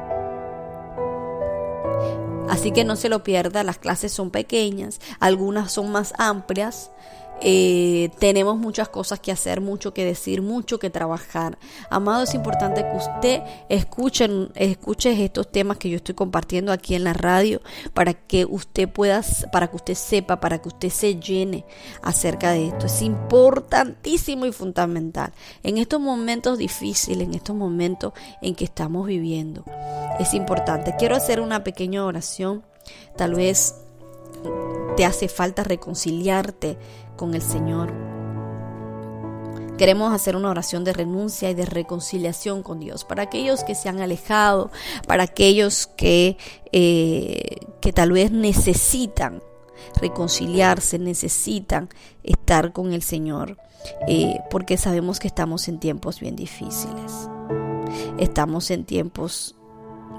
Así 2.47 2.71
que 2.71 2.83
no 2.83 2.95
se 2.95 3.09
lo 3.09 3.23
pierda, 3.23 3.63
las 3.63 3.79
clases 3.79 4.11
son 4.11 4.29
pequeñas, 4.29 4.99
algunas 5.19 5.71
son 5.71 5.91
más 5.91 6.13
amplias 6.17 6.91
eh, 7.41 8.09
tenemos 8.19 8.57
muchas 8.57 8.89
cosas 8.89 9.19
que 9.19 9.31
hacer, 9.31 9.61
mucho 9.61 9.93
que 9.93 10.05
decir, 10.05 10.41
mucho 10.41 10.79
que 10.79 10.89
trabajar. 10.89 11.57
Amado, 11.89 12.23
es 12.23 12.33
importante 12.33 12.81
que 12.81 12.97
usted 12.97 13.43
escuche, 13.69 14.27
escuche 14.55 15.23
estos 15.23 15.51
temas 15.51 15.77
que 15.77 15.89
yo 15.89 15.97
estoy 15.97 16.15
compartiendo 16.15 16.71
aquí 16.71 16.95
en 16.95 17.03
la 17.03 17.13
radio 17.13 17.61
para 17.93 18.13
que 18.13 18.45
usted 18.45 18.89
pueda, 18.89 19.21
para 19.51 19.67
que 19.67 19.75
usted 19.75 19.95
sepa, 19.95 20.39
para 20.39 20.61
que 20.61 20.69
usted 20.69 20.89
se 20.89 21.19
llene 21.19 21.65
acerca 22.01 22.51
de 22.51 22.67
esto. 22.67 22.85
Es 22.85 23.01
importantísimo 23.01 24.45
y 24.45 24.51
fundamental. 24.51 25.33
En 25.63 25.77
estos 25.77 25.99
momentos 25.99 26.57
difíciles, 26.57 27.27
en 27.27 27.33
estos 27.33 27.55
momentos 27.55 28.13
en 28.41 28.55
que 28.55 28.65
estamos 28.65 29.07
viviendo, 29.07 29.65
es 30.19 30.33
importante. 30.33 30.95
Quiero 30.97 31.15
hacer 31.15 31.41
una 31.41 31.63
pequeña 31.63 32.05
oración. 32.05 32.63
Tal 33.15 33.35
vez 33.35 33.75
te 34.95 35.05
hace 35.05 35.27
falta 35.27 35.63
reconciliarte 35.63 36.77
con 37.15 37.33
el 37.33 37.41
Señor. 37.41 37.93
Queremos 39.77 40.13
hacer 40.13 40.35
una 40.37 40.49
oración 40.49 40.85
de 40.85 40.93
renuncia 40.93 41.49
y 41.49 41.53
de 41.53 41.65
reconciliación 41.65 42.63
con 42.63 42.79
Dios 42.79 43.03
para 43.03 43.23
aquellos 43.23 43.63
que 43.63 43.75
se 43.75 43.89
han 43.89 43.99
alejado, 43.99 44.71
para 45.05 45.23
aquellos 45.23 45.87
que, 45.87 46.37
eh, 46.71 47.57
que 47.81 47.91
tal 47.91 48.13
vez 48.13 48.31
necesitan 48.31 49.41
reconciliarse, 49.99 50.97
necesitan 50.97 51.89
estar 52.23 52.71
con 52.71 52.93
el 52.93 53.01
Señor, 53.01 53.57
eh, 54.07 54.39
porque 54.49 54.77
sabemos 54.77 55.19
que 55.19 55.27
estamos 55.27 55.67
en 55.67 55.79
tiempos 55.79 56.19
bien 56.19 56.35
difíciles. 56.35 57.29
Estamos 58.17 58.71
en 58.71 58.85
tiempos 58.85 59.55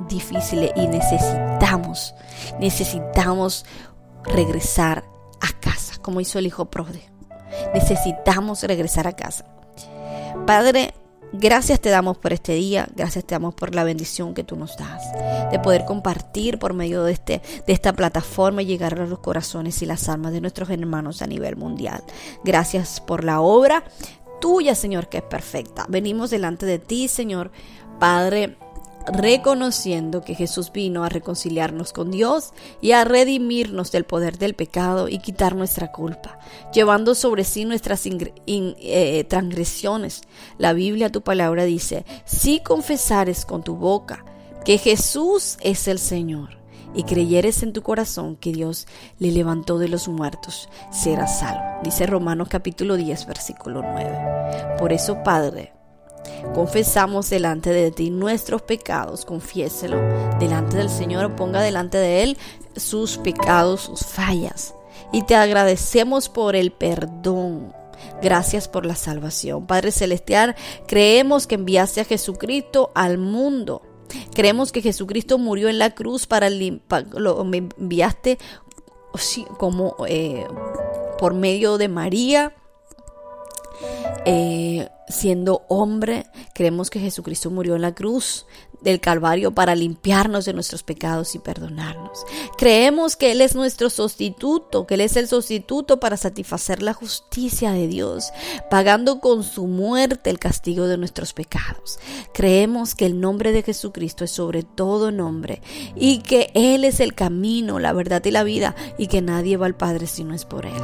difíciles 0.08 0.70
y 0.76 0.86
necesitamos, 0.86 2.14
necesitamos 2.60 3.64
regresar 4.24 5.04
a 5.40 5.60
casa, 5.60 5.85
como 6.06 6.20
hizo 6.20 6.38
el 6.38 6.46
hijo 6.46 6.66
pródigo. 6.66 7.04
Necesitamos 7.74 8.62
regresar 8.62 9.08
a 9.08 9.16
casa. 9.16 9.44
Padre, 10.46 10.94
gracias 11.32 11.80
te 11.80 11.90
damos 11.90 12.16
por 12.16 12.32
este 12.32 12.54
día, 12.54 12.86
gracias 12.94 13.24
te 13.24 13.34
damos 13.34 13.56
por 13.56 13.74
la 13.74 13.82
bendición 13.82 14.32
que 14.32 14.44
tú 14.44 14.54
nos 14.54 14.76
das, 14.76 15.02
de 15.50 15.58
poder 15.58 15.84
compartir 15.84 16.60
por 16.60 16.74
medio 16.74 17.02
de, 17.02 17.12
este, 17.12 17.42
de 17.66 17.72
esta 17.72 17.92
plataforma 17.92 18.62
y 18.62 18.66
llegar 18.66 19.00
a 19.00 19.06
los 19.06 19.18
corazones 19.18 19.82
y 19.82 19.86
las 19.86 20.08
almas 20.08 20.32
de 20.32 20.40
nuestros 20.40 20.70
hermanos 20.70 21.22
a 21.22 21.26
nivel 21.26 21.56
mundial. 21.56 22.04
Gracias 22.44 23.00
por 23.00 23.24
la 23.24 23.40
obra 23.40 23.82
tuya, 24.40 24.76
Señor, 24.76 25.08
que 25.08 25.18
es 25.18 25.24
perfecta. 25.24 25.86
Venimos 25.88 26.30
delante 26.30 26.66
de 26.66 26.78
ti, 26.78 27.08
Señor, 27.08 27.50
Padre 27.98 28.58
reconociendo 29.06 30.22
que 30.22 30.34
Jesús 30.34 30.72
vino 30.72 31.04
a 31.04 31.08
reconciliarnos 31.08 31.92
con 31.92 32.10
Dios 32.10 32.52
y 32.80 32.92
a 32.92 33.04
redimirnos 33.04 33.92
del 33.92 34.04
poder 34.04 34.38
del 34.38 34.54
pecado 34.54 35.08
y 35.08 35.18
quitar 35.18 35.54
nuestra 35.54 35.92
culpa, 35.92 36.38
llevando 36.72 37.14
sobre 37.14 37.44
sí 37.44 37.64
nuestras 37.64 38.04
eh, 38.06 39.24
transgresiones. 39.28 40.22
La 40.58 40.72
Biblia, 40.72 41.10
tu 41.10 41.22
palabra 41.22 41.64
dice, 41.64 42.04
si 42.24 42.60
confesares 42.60 43.46
con 43.46 43.62
tu 43.62 43.76
boca 43.76 44.24
que 44.64 44.78
Jesús 44.78 45.58
es 45.60 45.86
el 45.88 45.98
Señor 45.98 46.56
y 46.94 47.04
creyeres 47.04 47.62
en 47.62 47.72
tu 47.72 47.82
corazón 47.82 48.36
que 48.36 48.52
Dios 48.52 48.86
le 49.18 49.30
levantó 49.30 49.78
de 49.78 49.88
los 49.88 50.08
muertos, 50.08 50.68
serás 50.90 51.40
salvo. 51.40 51.62
Dice 51.84 52.06
Romanos 52.06 52.48
capítulo 52.48 52.96
10, 52.96 53.26
versículo 53.26 53.82
9. 53.82 54.76
Por 54.78 54.92
eso, 54.92 55.22
Padre, 55.22 55.72
confesamos 56.54 57.30
delante 57.30 57.70
de 57.70 57.90
ti 57.90 58.10
nuestros 58.10 58.62
pecados, 58.62 59.24
confiéselo 59.24 59.98
delante 60.38 60.76
del 60.76 60.90
Señor, 60.90 61.34
ponga 61.36 61.60
delante 61.60 61.98
de 61.98 62.22
Él 62.22 62.38
sus 62.76 63.18
pecados, 63.18 63.82
sus 63.82 64.00
fallas. 64.00 64.74
Y 65.12 65.22
te 65.22 65.34
agradecemos 65.34 66.28
por 66.28 66.56
el 66.56 66.72
perdón 66.72 67.72
Gracias 68.22 68.68
por 68.68 68.86
la 68.86 68.94
salvación. 68.94 69.66
Padre 69.66 69.90
Celestial, 69.90 70.56
creemos 70.86 71.46
que 71.46 71.56
enviaste 71.56 72.00
a 72.00 72.04
Jesucristo 72.04 72.90
al 72.94 73.18
mundo. 73.18 73.82
Creemos 74.34 74.72
que 74.72 74.82
Jesucristo 74.82 75.38
murió 75.38 75.68
en 75.68 75.78
la 75.78 75.94
cruz 75.94 76.26
para 76.26 76.48
lo 76.48 77.42
enviaste 77.52 78.38
como 79.58 79.96
eh, 80.08 80.46
por 81.18 81.34
medio 81.34 81.78
de 81.78 81.88
María 81.88 82.54
eh, 84.24 84.88
siendo 85.08 85.64
hombre, 85.68 86.26
creemos 86.52 86.90
que 86.90 87.00
Jesucristo 87.00 87.50
murió 87.50 87.76
en 87.76 87.82
la 87.82 87.94
cruz 87.94 88.46
del 88.80 89.00
Calvario 89.00 89.52
para 89.52 89.74
limpiarnos 89.74 90.44
de 90.44 90.52
nuestros 90.52 90.82
pecados 90.82 91.34
y 91.34 91.38
perdonarnos. 91.38 92.24
Creemos 92.56 93.16
que 93.16 93.32
Él 93.32 93.40
es 93.40 93.54
nuestro 93.54 93.90
sustituto, 93.90 94.86
que 94.86 94.94
Él 94.94 95.00
es 95.02 95.16
el 95.16 95.28
sustituto 95.28 96.00
para 96.00 96.16
satisfacer 96.16 96.82
la 96.82 96.94
justicia 96.94 97.72
de 97.72 97.88
Dios, 97.88 98.32
pagando 98.70 99.20
con 99.20 99.42
su 99.42 99.66
muerte 99.66 100.30
el 100.30 100.38
castigo 100.38 100.86
de 100.86 100.98
nuestros 100.98 101.32
pecados. 101.32 101.98
Creemos 102.32 102.94
que 102.94 103.06
el 103.06 103.20
nombre 103.20 103.52
de 103.52 103.62
Jesucristo 103.62 104.24
es 104.24 104.30
sobre 104.30 104.62
todo 104.62 105.12
nombre 105.12 105.62
y 105.94 106.18
que 106.18 106.50
Él 106.54 106.84
es 106.84 107.00
el 107.00 107.14
camino, 107.14 107.78
la 107.78 107.92
verdad 107.92 108.24
y 108.24 108.30
la 108.30 108.44
vida 108.44 108.74
y 108.98 109.08
que 109.08 109.22
nadie 109.22 109.56
va 109.56 109.66
al 109.66 109.76
Padre 109.76 110.06
si 110.06 110.24
no 110.24 110.34
es 110.34 110.44
por 110.44 110.66
Él. 110.66 110.74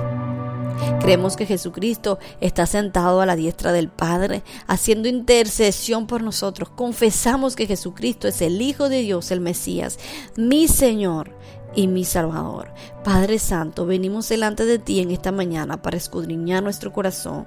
Creemos 1.01 1.37
que 1.37 1.47
Jesucristo 1.47 2.19
está 2.41 2.67
sentado 2.67 3.21
a 3.21 3.27
la 3.27 3.37
diestra 3.37 3.73
del 3.73 3.89
Padre, 3.89 4.43
haciendo 4.67 5.09
intercesión 5.09 6.07
por 6.07 6.23
nosotros. 6.23 6.71
Confesamos 6.71 7.57
que 7.57 7.67
Jesucristo 7.67 7.82
es 8.29 8.43
el 8.43 8.61
Hijo 8.61 8.89
de 8.89 9.03
Dios, 9.03 9.31
el 9.31 9.41
Mesías, 9.41 9.99
mi 10.37 10.69
Señor 10.69 11.37
y 11.75 11.89
mi 11.89 12.05
Salvador. 12.05 12.73
Padre 13.03 13.39
Santo, 13.39 13.87
venimos 13.87 14.29
delante 14.29 14.65
de 14.65 14.79
ti 14.79 15.01
en 15.01 15.11
esta 15.11 15.33
mañana 15.33 15.83
para 15.83 15.97
escudriñar 15.97 16.63
nuestro 16.63 16.93
corazón 16.93 17.47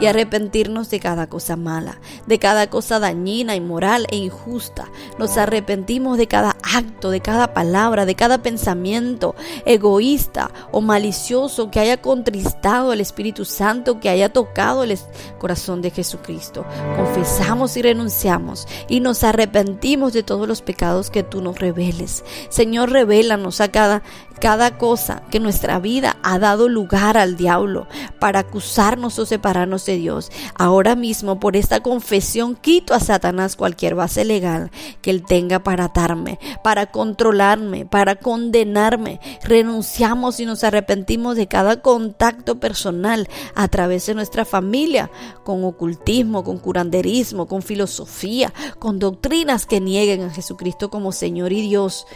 y 0.00 0.06
arrepentirnos 0.06 0.90
de 0.90 1.00
cada 1.00 1.28
cosa 1.28 1.56
mala, 1.56 2.00
de 2.26 2.38
cada 2.38 2.68
cosa 2.68 2.98
dañina, 2.98 3.54
inmoral 3.54 4.06
e 4.10 4.16
injusta. 4.16 4.90
Nos 5.18 5.36
arrepentimos 5.36 6.18
de 6.18 6.26
cada 6.26 6.56
acto, 6.62 7.10
de 7.10 7.20
cada 7.20 7.54
palabra, 7.54 8.06
de 8.06 8.14
cada 8.14 8.38
pensamiento 8.42 9.34
egoísta 9.64 10.50
o 10.72 10.80
malicioso 10.80 11.70
que 11.70 11.80
haya 11.80 12.00
contristado 12.00 12.90
al 12.90 13.00
Espíritu 13.00 13.44
Santo, 13.44 14.00
que 14.00 14.08
haya 14.08 14.32
tocado 14.32 14.82
el 14.82 14.98
corazón 15.38 15.82
de 15.82 15.90
Jesucristo. 15.90 16.64
Confesamos 16.96 17.76
y 17.76 17.82
renunciamos 17.82 18.66
y 18.88 19.00
nos 19.00 19.24
arrepentimos 19.24 20.12
de 20.12 20.22
todos 20.22 20.48
los 20.48 20.62
pecados 20.62 21.10
que 21.10 21.22
tú 21.22 21.40
nos 21.40 21.58
reveles. 21.58 22.24
Señor, 22.48 22.90
revélanos 22.90 23.60
a 23.60 23.70
cada 23.70 24.02
cada 24.40 24.76
cosa 24.76 25.22
que 25.30 25.40
nuestra 25.40 25.78
vida 25.78 26.16
ha 26.22 26.38
dado 26.38 26.68
lugar 26.68 27.16
al 27.16 27.36
diablo 27.36 27.86
para 28.18 28.40
acusarnos 28.40 29.18
o 29.18 29.26
separarnos 29.26 29.83
de 29.84 29.96
Dios. 29.96 30.30
Ahora 30.54 30.94
mismo 30.96 31.40
por 31.40 31.56
esta 31.56 31.80
confesión 31.80 32.56
quito 32.56 32.94
a 32.94 33.00
Satanás 33.00 33.56
cualquier 33.56 33.94
base 33.94 34.24
legal 34.24 34.70
que 35.02 35.10
él 35.10 35.24
tenga 35.24 35.60
para 35.60 35.86
atarme, 35.86 36.38
para 36.62 36.86
controlarme, 36.86 37.86
para 37.86 38.16
condenarme. 38.16 39.20
Renunciamos 39.42 40.40
y 40.40 40.46
nos 40.46 40.64
arrepentimos 40.64 41.36
de 41.36 41.46
cada 41.46 41.80
contacto 41.82 42.60
personal 42.60 43.28
a 43.54 43.68
través 43.68 44.06
de 44.06 44.14
nuestra 44.14 44.44
familia, 44.44 45.10
con 45.44 45.64
ocultismo, 45.64 46.44
con 46.44 46.58
curanderismo, 46.58 47.46
con 47.46 47.62
filosofía, 47.62 48.52
con 48.78 48.98
doctrinas 48.98 49.66
que 49.66 49.80
nieguen 49.80 50.22
a 50.22 50.30
Jesucristo 50.30 50.90
como 50.90 51.12
Señor 51.12 51.52
y 51.52 51.62
Dios 51.62 52.06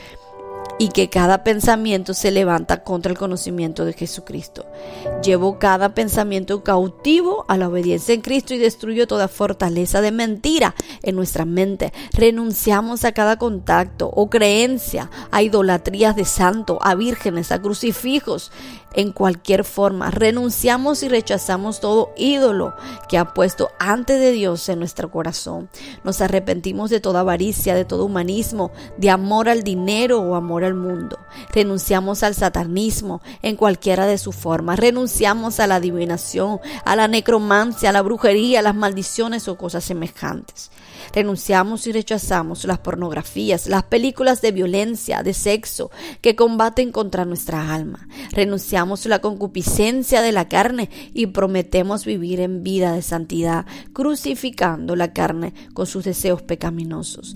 y 0.78 0.88
que 0.90 1.10
cada 1.10 1.42
pensamiento 1.42 2.14
se 2.14 2.30
levanta 2.30 2.84
contra 2.84 3.10
el 3.10 3.18
conocimiento 3.18 3.84
de 3.84 3.92
Jesucristo. 3.92 4.64
Llevo 5.22 5.58
cada 5.58 5.94
pensamiento 5.94 6.62
cautivo 6.62 7.44
a 7.48 7.56
la 7.56 7.68
obediencia 7.68 8.14
en 8.14 8.20
Cristo 8.20 8.54
y 8.54 8.58
destruyo 8.58 9.06
toda 9.06 9.28
fortaleza 9.28 10.00
de 10.00 10.12
mentira 10.12 10.74
en 11.02 11.16
nuestra 11.16 11.44
mente. 11.44 11.92
Renunciamos 12.12 13.04
a 13.04 13.12
cada 13.12 13.36
contacto 13.38 14.08
o 14.14 14.30
creencia, 14.30 15.10
a 15.30 15.42
idolatrías 15.42 16.14
de 16.14 16.24
santo, 16.24 16.78
a 16.82 16.94
vírgenes, 16.94 17.50
a 17.50 17.60
crucifijos, 17.60 18.52
en 18.94 19.12
cualquier 19.12 19.64
forma. 19.64 20.10
Renunciamos 20.10 21.02
y 21.02 21.08
rechazamos 21.08 21.80
todo 21.80 22.12
ídolo 22.16 22.74
que 23.08 23.18
ha 23.18 23.34
puesto 23.34 23.70
antes 23.78 24.20
de 24.20 24.32
Dios 24.32 24.68
en 24.68 24.78
nuestro 24.78 25.10
corazón. 25.10 25.68
Nos 26.04 26.20
arrepentimos 26.20 26.90
de 26.90 27.00
toda 27.00 27.20
avaricia, 27.20 27.74
de 27.74 27.84
todo 27.84 28.04
humanismo, 28.04 28.70
de 28.96 29.10
amor 29.10 29.48
al 29.48 29.62
dinero 29.62 30.20
o 30.20 30.34
amor 30.34 30.64
al 30.64 30.74
mundo. 30.74 31.18
Renunciamos 31.52 32.22
al 32.22 32.34
satanismo 32.34 33.20
en 33.42 33.56
cualquiera 33.56 34.06
de 34.06 34.18
sus 34.18 34.34
formas. 34.34 34.78
Renunciamos 34.78 35.60
a 35.60 35.66
la 35.66 35.76
adivinación, 35.76 36.60
a 36.84 36.96
la 36.96 37.08
necromancia, 37.08 37.90
a 37.90 37.92
la 37.92 38.02
brujería, 38.02 38.60
a 38.60 38.62
las 38.62 38.74
maldiciones 38.74 39.48
o 39.48 39.56
cosas 39.56 39.84
semejantes. 39.84 40.70
Renunciamos 41.12 41.86
y 41.86 41.92
rechazamos 41.92 42.64
las 42.64 42.78
pornografías, 42.78 43.66
las 43.66 43.84
películas 43.84 44.40
de 44.40 44.52
violencia, 44.52 45.22
de 45.22 45.34
sexo, 45.34 45.90
que 46.20 46.36
combaten 46.36 46.92
contra 46.92 47.24
nuestra 47.24 47.74
alma. 47.74 48.08
Renunciamos 48.32 49.06
la 49.06 49.20
concupiscencia 49.20 50.22
de 50.22 50.32
la 50.32 50.48
carne 50.48 50.90
y 51.14 51.26
prometemos 51.26 52.04
vivir 52.04 52.40
en 52.40 52.62
vida 52.62 52.92
de 52.92 53.02
santidad, 53.02 53.66
crucificando 53.92 54.96
la 54.96 55.12
carne 55.12 55.54
con 55.74 55.86
sus 55.86 56.04
deseos 56.04 56.42
pecaminosos. 56.42 57.34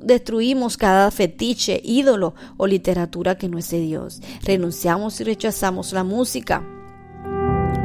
destruimos 0.00 0.76
cada 0.76 1.10
fetiche, 1.10 1.80
ídolo 1.84 2.34
o 2.56 2.66
literatura 2.66 3.36
que 3.36 3.48
no 3.48 3.58
es 3.58 3.70
de 3.70 3.80
Dios. 3.80 4.20
Renunciamos 4.42 5.20
y 5.20 5.24
rechazamos 5.24 5.92
la 5.92 6.04
música 6.04 6.77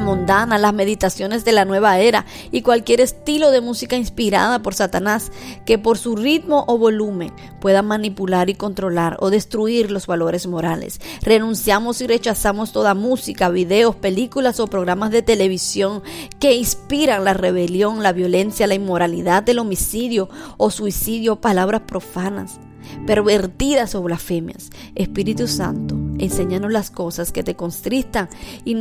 mundana, 0.04 0.58
las 0.58 0.74
meditaciones 0.74 1.44
de 1.44 1.52
la 1.52 1.64
nueva 1.64 1.98
era 1.98 2.26
y 2.52 2.60
cualquier 2.60 3.00
estilo 3.00 3.50
de 3.50 3.62
música 3.62 3.96
inspirada 3.96 4.60
por 4.60 4.74
Satanás 4.74 5.32
que 5.64 5.78
por 5.78 5.96
su 5.96 6.14
ritmo 6.14 6.64
o 6.68 6.76
volumen 6.76 7.32
pueda 7.58 7.82
manipular 7.82 8.50
y 8.50 8.54
controlar 8.54 9.16
o 9.20 9.30
destruir 9.30 9.90
los 9.90 10.06
valores 10.06 10.46
morales. 10.46 11.00
Renunciamos 11.22 12.02
y 12.02 12.06
rechazamos 12.06 12.70
toda 12.70 12.94
música, 12.94 13.48
videos, 13.48 13.96
películas 13.96 14.60
o 14.60 14.66
programas 14.66 15.10
de 15.10 15.22
televisión 15.22 16.02
que 16.38 16.54
inspiran 16.54 17.24
la 17.24 17.32
rebelión, 17.32 18.02
la 18.02 18.12
violencia, 18.12 18.66
la 18.66 18.74
inmoralidad, 18.74 19.48
el 19.48 19.58
homicidio 19.58 20.28
o 20.58 20.70
suicidio, 20.70 21.36
palabras 21.36 21.82
profanas 21.86 22.60
pervertidas 23.06 23.94
o 23.94 24.02
blasfemias. 24.02 24.70
Espíritu 24.94 25.46
Santo, 25.46 25.96
enséñanos 26.18 26.72
las 26.72 26.90
cosas 26.90 27.32
que 27.32 27.42
te 27.42 27.56
constristan 27.56 28.28
y, 28.64 28.74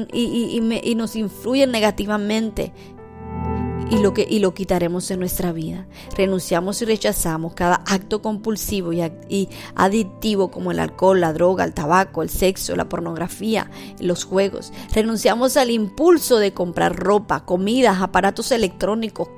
nos 0.95 1.15
influyen 1.15 1.71
negativamente 1.71 2.71
y 3.89 3.99
lo, 3.99 4.13
que, 4.13 4.25
y 4.27 4.39
lo 4.39 4.53
quitaremos 4.53 5.09
en 5.11 5.19
nuestra 5.19 5.51
vida. 5.51 5.87
Renunciamos 6.17 6.81
y 6.81 6.85
rechazamos 6.85 7.53
cada 7.53 7.83
acto 7.85 8.21
compulsivo 8.21 8.93
y, 8.93 9.01
y, 9.29 9.49
adictivo 9.75 10.49
como 10.49 10.71
el 10.71 10.79
alcohol, 10.79 11.19
la 11.19 11.33
droga, 11.33 11.63
el 11.63 11.73
tabaco, 11.73 12.23
el 12.23 12.29
sexo, 12.29 12.75
la 12.75 12.89
pornografía, 12.89 13.69
los 13.99 14.23
juegos. 14.23 14.73
Renunciamos 14.93 15.57
al 15.57 15.69
impulso 15.69 16.39
de 16.39 16.53
comprar 16.53 16.95
ropa, 16.95 17.45
comidas, 17.45 18.01
aparatos 18.01 18.51
electrónicos, 18.51 19.29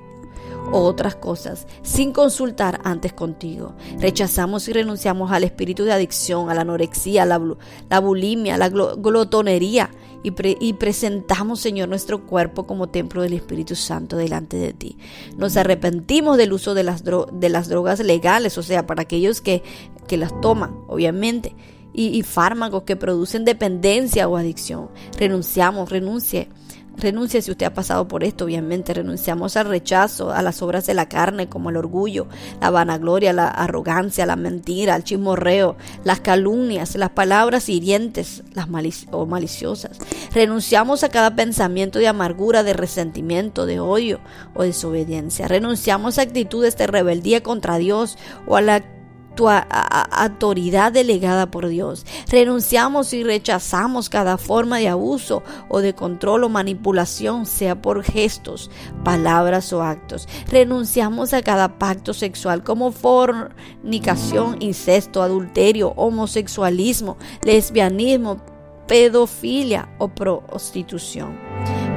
otras 0.72 1.16
cosas 1.16 1.68
sin 1.82 2.12
consultar 2.12 2.82
antes 2.84 3.14
contigo. 3.14 3.76
Rechazamos 4.00 4.68
y 4.68 4.74
renunciamos 4.74 5.32
al 5.32 5.44
espíritu 5.44 5.84
de 5.84 5.94
adicción, 5.94 6.50
a 6.50 6.54
la 6.54 6.62
anorexia, 6.62 7.26
la, 7.26 7.42
la 7.90 8.00
bulimia, 8.00 8.58
la 8.58 8.70
glotonería 8.70 9.90
y, 10.26 10.34
y, 10.60 10.74
presentamos, 10.74 11.60
Señor, 11.60 11.88
nuestro 11.88 12.26
cuerpo 12.26 12.66
como 12.66 12.88
templo 12.88 13.22
del 13.22 13.34
Espíritu 13.34 13.76
Santo 13.76 14.18
delante 14.18 14.58
de 14.58 14.74
ti. 14.74 14.98
Nos 15.38 15.56
arrepentimos 15.56 16.38
del 16.38 16.52
uso 16.52 16.74
de 16.74 16.84
las, 16.84 17.04
de 17.04 17.50
las 17.50 17.70
drogas 17.70 18.00
legales, 18.00 18.58
o 18.58 18.64
sea, 18.64 18.88
para 18.88 19.04
aquellos 19.04 19.40
que, 19.42 19.62
que 20.08 20.18
las 20.18 20.42
toman, 20.42 20.76
obviamente. 20.88 21.56
Y, 21.94 22.08
y 22.08 22.24
fármacos 22.24 22.84
que 22.84 22.96
producen 22.96 23.46
dependencia 23.46 24.28
o 24.28 24.36
adicción. 24.36 24.90
Renunciamos, 25.18 25.92
renuncie 25.92 26.50
Renuncie 26.98 27.42
si 27.42 27.52
usted 27.52 27.66
ha 27.66 27.74
pasado 27.74 28.08
por 28.08 28.24
esto, 28.24 28.46
obviamente. 28.46 28.94
Renunciamos 28.94 29.58
al 29.58 29.68
rechazo, 29.68 30.32
a 30.32 30.42
las 30.42 30.62
obras 30.62 30.86
de 30.86 30.94
la 30.94 31.10
carne, 31.10 31.50
como 31.50 31.70
el 31.70 31.78
orgullo, 31.78 32.28
la 32.62 32.70
vanagloria, 32.70 33.34
la 33.34 33.48
arrogancia, 33.48 34.26
la 34.26 34.36
mentira, 34.36 34.96
el 34.96 35.04
chismorreo, 35.04 35.76
las 36.04 36.20
calumnias, 36.20 36.96
las 36.96 37.12
palabras 37.12 37.70
hirientes 37.70 38.44
las 38.54 38.68
o 39.12 39.26
maliciosas. 39.26 39.98
Renunciamos 40.34 41.04
a 41.04 41.10
cada 41.10 41.36
pensamiento 41.36 42.00
de 42.00 42.08
amargura, 42.08 42.64
de 42.64 42.74
resentimiento, 42.74 43.66
de 43.66 43.80
odio 43.80 44.20
o 44.54 44.64
desobediencia. 44.64 45.48
Renunciamos 45.48 46.18
a 46.18 46.24
actitudes 46.24 46.78
de 46.78 46.88
rebeldía 46.88 47.44
contra 47.44 47.78
Dios 47.78 48.18
o 48.48 48.58
a 48.58 48.62
la 48.62 48.95
tu 49.36 49.48
autoridad 49.50 50.92
delegada 50.92 51.52
por 51.52 51.68
Dios. 51.68 52.06
Renunciamos 52.30 53.14
y 53.14 53.24
rechazamos 53.24 54.10
cada 54.10 54.38
forma 54.38 54.80
de 54.80 54.88
abuso 54.88 55.44
o 55.70 55.80
de 55.80 55.94
control 55.94 56.46
o 56.46 56.50
manipulación, 56.50 57.46
sea 57.46 57.82
por 57.82 58.04
gestos, 58.04 58.72
palabras 59.04 59.72
o 59.74 59.84
actos. 59.84 60.28
Renunciamos 60.48 61.34
a 61.34 61.42
cada 61.42 61.78
pacto 61.78 62.14
sexual 62.14 62.64
como 62.64 62.92
fornicación, 62.92 64.58
incesto, 64.62 65.22
adulterio, 65.22 65.94
homosexualismo, 65.96 67.18
lesbianismo, 67.44 68.42
pedofilia 68.88 69.90
o 69.98 70.08
prostitución. 70.08 71.38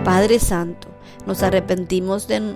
Padre 0.04 0.38
Santo, 0.38 0.88
nos 1.26 1.42
arrepentimos 1.42 2.26
de 2.28 2.54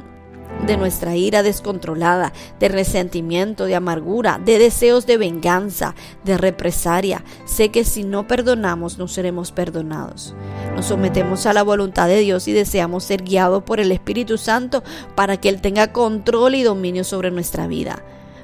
de 0.66 0.77
nuestra 0.77 1.16
ira 1.16 1.42
descontrolada, 1.42 2.33
de 2.61 2.68
resentimiento, 2.68 3.64
de 3.64 3.75
amargura, 3.75 4.40
de 4.44 4.59
deseos 4.59 5.07
de 5.07 5.18
venganza, 5.18 5.94
de 6.25 6.38
represaria. 6.38 7.25
Sé 7.44 7.70
que 7.70 7.85
si 7.85 8.05
no 8.05 8.27
perdonamos 8.27 8.98
no 8.98 9.09
seremos 9.09 9.53
perdonados. 9.53 10.35
Nos 10.75 10.87
sometemos 10.87 11.46
a 11.46 11.53
la 11.53 11.62
voluntad 11.62 12.09
de 12.09 12.20
Dios 12.20 12.48
y 12.48 12.53
deseamos 12.53 13.05
ser 13.05 13.22
guiados 13.22 13.62
por 13.64 13.81
el 13.81 13.92
Espíritu 13.92 14.38
Santo 14.38 14.83
para 15.14 15.37
que 15.37 15.48
Él 15.48 15.61
tenga 15.61 15.92
control 15.92 16.55
y 16.55 16.62
dominio 16.62 17.05
sobre 17.05 17.31
nuestra 17.31 17.66
vida. 17.66 18.03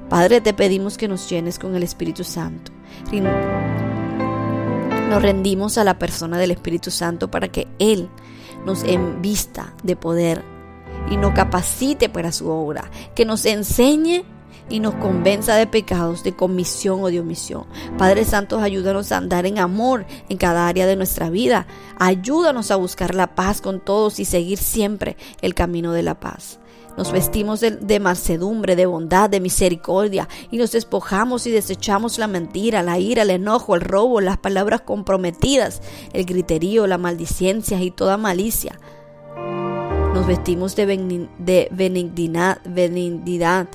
Padre, 0.09 0.40
te 0.40 0.54
pedimos 0.54 0.96
que 0.96 1.09
nos 1.09 1.28
llenes 1.28 1.59
con 1.59 1.76
el 1.76 1.83
Espíritu 1.83 2.24
Santo. 2.24 2.72
Nos 5.11 5.22
rendimos 5.22 5.78
a 5.78 5.85
la 5.85 5.98
persona 5.98 6.38
del 6.38 6.50
Espíritu 6.50 6.90
Santo 6.90 7.31
para 7.31 7.48
que 7.48 7.68
Él 7.78 8.09
nos 8.64 8.85
envista 8.85 9.74
de 9.83 9.96
poder 9.96 10.58
y 11.11 11.16
nos 11.16 11.33
capacite 11.33 12.09
para 12.09 12.33
su 12.33 12.49
obra, 12.49 12.90
que 13.14 13.25
nos 13.25 13.47
enseñe 13.47 14.25
y 14.71 14.81
nos 14.81 14.94
convenza 14.97 15.55
de 15.57 15.66
pecados 15.66 16.23
de 16.23 16.35
comisión 16.35 17.03
o 17.03 17.09
de 17.09 17.21
omisión. 17.21 17.66
Padre 17.97 18.25
Santo, 18.25 18.59
ayúdanos 18.59 19.12
a 19.12 19.16
andar 19.16 19.47
en 19.47 19.59
amor 19.59 20.07
en 20.29 20.37
cada 20.37 20.68
área 20.68 20.87
de 20.87 20.97
nuestra 20.97 21.31
vida. 21.31 21.66
Ayúdanos 21.99 22.71
a 22.71 22.77
buscar 22.77 23.14
la 23.14 23.35
paz 23.35 23.61
con 23.61 23.81
todos 23.81 24.21
y 24.21 24.25
seguir 24.25 24.59
siempre 24.59 25.16
el 25.40 25.55
camino 25.55 25.92
de 25.92 26.03
la 26.03 26.21
paz. 26.21 26.59
Nos 26.99 27.12
vestimos 27.12 27.61
de, 27.61 28.01
mansedumbre, 28.01 28.75
de 28.75 28.87
bondad, 28.87 29.31
de 29.31 29.38
misericordia 29.38 30.29
y 30.51 30.57
nos 30.57 30.73
despojamos 30.73 31.47
y 31.47 31.53
desechamos 31.53 32.18
la 32.18 32.27
mentira, 32.27 32.83
la 32.83 32.99
ira, 32.99 33.23
el 33.23 33.31
enojo, 33.31 33.77
el 33.77 33.83
robo, 33.83 34.21
las 34.21 34.38
palabras 34.38 34.81
comprometidas, 34.81 35.81
el 36.12 36.25
griterío, 36.25 36.88
la 36.88 36.99
maldicencia 36.99 37.81
y 37.81 37.92
toda 37.92 38.16
malicia. 38.16 38.81
Nos 40.18 40.26
vestimos 40.26 40.74
de, 40.74 41.68
benignidad, 41.70 42.59
benignidad, 42.64 43.68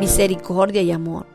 misericordia 0.00 0.80
y 0.80 0.90
amor. 0.90 1.26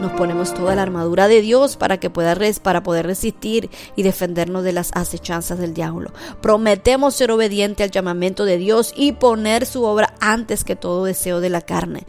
Nos 0.00 0.12
ponemos 0.12 0.54
toda 0.54 0.76
la 0.76 0.82
armadura 0.82 1.26
de 1.26 1.40
Dios 1.40 1.76
para 1.76 1.98
que 1.98 2.10
pueda 2.10 2.38
para 2.62 2.84
poder 2.84 3.06
resistir 3.06 3.70
y 3.96 4.04
defendernos 4.04 4.62
de 4.62 4.72
las 4.72 4.92
acechanzas 4.94 5.58
del 5.58 5.74
diablo. 5.74 6.12
Prometemos 6.40 7.16
ser 7.16 7.32
obediente 7.32 7.82
al 7.82 7.90
llamamiento 7.90 8.44
de 8.44 8.58
Dios 8.58 8.94
y 8.96 9.10
poner 9.10 9.66
su 9.66 9.82
obra 9.82 10.14
antes 10.20 10.62
que 10.62 10.76
todo 10.76 11.06
deseo 11.06 11.40
de 11.40 11.50
la 11.50 11.62
carne. 11.62 12.06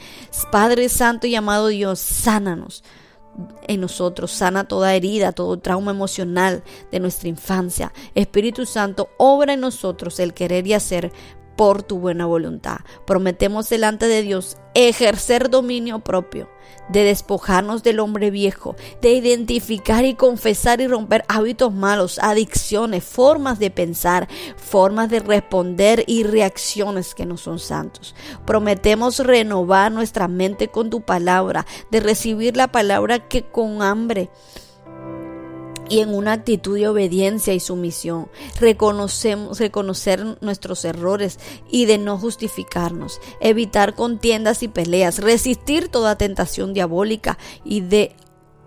Padre 0.52 0.89
Santo 0.89 1.26
y 1.26 1.34
amado 1.34 1.70
Dios, 1.70 1.98
sánanos 1.98 2.84
en 3.67 3.82
nosotros, 3.82 4.32
sana 4.32 4.67
toda 4.67 4.95
herida, 4.95 5.32
todo 5.32 5.60
trauma 5.60 5.91
emocional 5.91 6.63
de 6.91 6.99
nuestra 6.99 7.30
infancia. 7.30 7.93
Espíritu 8.15 8.65
Santo, 8.65 9.10
obra 9.17 9.54
en 9.54 9.62
nosotros 9.62 10.19
el 10.19 10.34
querer 10.34 10.65
y 10.67 10.73
hacer 10.73 11.12
por 11.60 11.84
tu 11.84 12.00
buena 12.00 12.26
voluntad. 12.26 12.78
Prometemos 13.06 13.67
delante 13.67 14.08
de 14.08 14.22
Dios 14.22 14.56
ejercer 14.76 15.50
dominio 15.50 16.00
propio, 16.00 16.50
de 16.88 17.04
despojarnos 17.04 17.84
del 17.84 18.00
hombre 18.00 18.32
viejo, 18.32 18.78
de 19.02 19.12
identificar 19.12 20.06
y 20.06 20.13
confesar 20.13 20.80
y 20.80 20.88
romper 20.88 21.26
hábitos 21.28 21.74
malos, 21.74 22.17
adicciones, 22.19 23.04
formas 23.04 23.60
de 23.60 23.72
pensar, 23.72 24.30
formas 24.56 25.10
de 25.10 25.19
responder 25.19 26.06
y 26.08 26.24
reacciones 26.24 27.13
que 27.13 27.26
no 27.26 27.36
son 27.36 27.60
santos. 27.60 28.15
Prometemos 28.45 29.19
renovar 29.19 29.91
nuestra 29.91 30.30
mente 30.30 30.69
con 30.69 30.89
tu 30.89 31.02
palabra, 31.02 31.65
de 31.91 32.00
recibir 32.00 32.56
la 32.56 32.69
palabra 32.69 33.28
que 33.28 33.43
con 33.43 33.82
hambre 33.82 34.30
y 35.89 35.99
en 35.99 36.13
una 36.13 36.34
actitud 36.34 36.78
de 36.78 36.88
obediencia 36.88 37.54
y 37.54 37.60
sumisión. 37.60 38.30
Reconocemos, 38.60 39.60
reconocer 39.60 40.38
nuestros 40.41 40.86
errores 40.86 41.39
y 41.69 41.86
de 41.86 41.97
no 41.97 42.17
justificarnos, 42.17 43.19
evitar 43.41 43.95
contiendas 43.95 44.63
y 44.63 44.67
peleas, 44.67 45.19
resistir 45.19 45.89
toda 45.89 46.17
tentación 46.17 46.73
diabólica 46.73 47.38
y 47.65 47.82
de 47.82 48.15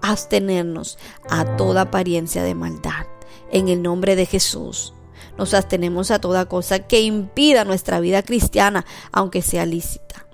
abstenernos 0.01 0.99
a 1.31 1.57
toda 1.57 1.83
apariencia 1.83 2.43
de 2.43 2.55
maldad. 2.55 3.07
En 3.51 3.69
el 3.69 3.83
nombre 3.83 4.17
de 4.17 4.27
Jesús. 4.27 4.95
Nos 5.39 5.55
abstenemos 5.55 6.11
a 6.11 6.21
toda 6.21 6.47
cosa 6.47 6.81
que 6.81 7.01
impida 7.01 7.65
nuestra 7.65 8.01
vida 8.01 8.23
cristiana, 8.23 8.85
aunque 9.13 9.41
sea 9.41 9.65
lícita. 9.65 10.27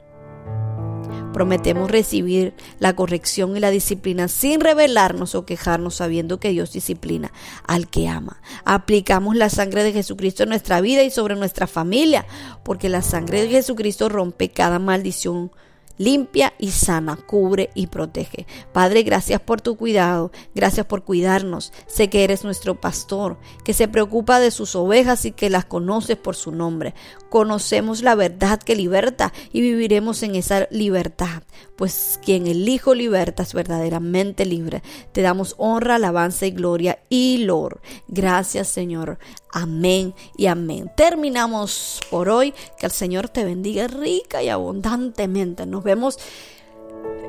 Prometemos 1.38 1.88
recibir 1.88 2.52
la 2.80 2.96
corrección 2.96 3.56
y 3.56 3.60
la 3.60 3.70
disciplina 3.70 4.26
sin 4.26 4.58
rebelarnos 4.60 5.36
o 5.36 5.46
quejarnos 5.46 5.94
sabiendo 5.94 6.40
que 6.40 6.48
Dios 6.48 6.72
disciplina 6.72 7.30
al 7.64 7.86
que 7.86 8.08
ama. 8.08 8.42
Aplicamos 8.64 9.36
la 9.36 9.48
sangre 9.48 9.84
de 9.84 9.92
Jesucristo 9.92 10.42
en 10.42 10.48
nuestra 10.48 10.80
vida 10.80 11.04
y 11.04 11.12
sobre 11.12 11.36
nuestra 11.36 11.68
familia, 11.68 12.26
porque 12.64 12.88
la 12.88 13.02
sangre 13.02 13.42
de 13.42 13.50
Jesucristo 13.50 14.08
rompe 14.08 14.48
cada 14.48 14.80
maldición 14.80 15.52
limpia 15.98 16.54
y 16.58 16.70
sana, 16.70 17.16
cubre 17.16 17.70
y 17.74 17.88
protege. 17.88 18.46
Padre, 18.72 19.02
gracias 19.02 19.40
por 19.40 19.60
tu 19.60 19.76
cuidado, 19.76 20.32
gracias 20.54 20.86
por 20.86 21.04
cuidarnos. 21.04 21.72
Sé 21.86 22.08
que 22.08 22.24
eres 22.24 22.44
nuestro 22.44 22.80
pastor, 22.80 23.38
que 23.64 23.74
se 23.74 23.88
preocupa 23.88 24.40
de 24.40 24.50
sus 24.50 24.74
ovejas 24.74 25.24
y 25.24 25.32
que 25.32 25.50
las 25.50 25.64
conoces 25.64 26.16
por 26.16 26.36
su 26.36 26.52
nombre. 26.52 26.94
Conocemos 27.28 28.02
la 28.02 28.14
verdad 28.14 28.60
que 28.60 28.76
liberta 28.76 29.32
y 29.52 29.60
viviremos 29.60 30.22
en 30.22 30.34
esa 30.34 30.66
libertad, 30.70 31.42
pues 31.76 32.18
quien 32.24 32.46
el 32.46 32.68
Hijo 32.68 32.94
liberta 32.94 33.42
es 33.42 33.54
verdaderamente 33.54 34.46
libre. 34.46 34.82
Te 35.12 35.22
damos 35.22 35.54
honra, 35.58 35.96
alabanza 35.96 36.46
y 36.46 36.52
gloria 36.52 37.00
y 37.08 37.38
lor. 37.38 37.80
Gracias, 38.08 38.68
Señor. 38.68 39.18
Amén 39.52 40.14
y 40.36 40.46
amén. 40.46 40.90
Terminamos 40.96 42.00
por 42.10 42.28
hoy. 42.28 42.52
Que 42.78 42.86
el 42.86 42.92
Señor 42.92 43.28
te 43.28 43.44
bendiga 43.44 43.86
rica 43.86 44.42
y 44.42 44.48
abundantemente. 44.48 45.66
Nos 45.66 45.82
vemos 45.88 46.18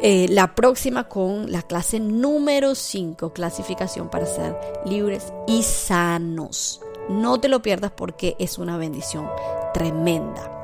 eh, 0.01 0.27
la 0.29 0.53
próxima 0.53 1.07
con 1.07 1.51
la 1.51 1.61
clase 1.61 1.99
número 1.99 2.75
5, 2.75 3.33
clasificación 3.33 4.09
para 4.09 4.25
ser 4.25 4.55
libres 4.85 5.33
y 5.47 5.63
sanos. 5.63 6.81
No 7.09 7.39
te 7.39 7.47
lo 7.47 7.61
pierdas 7.61 7.91
porque 7.91 8.35
es 8.37 8.57
una 8.57 8.77
bendición 8.77 9.29
tremenda. 9.73 10.55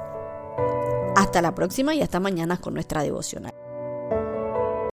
Hasta 1.16 1.42
la 1.42 1.56
próxima 1.56 1.96
y 1.96 2.02
hasta 2.02 2.20
mañana 2.20 2.58
con 2.58 2.74
nuestra 2.74 3.02
devocional. 3.02 3.54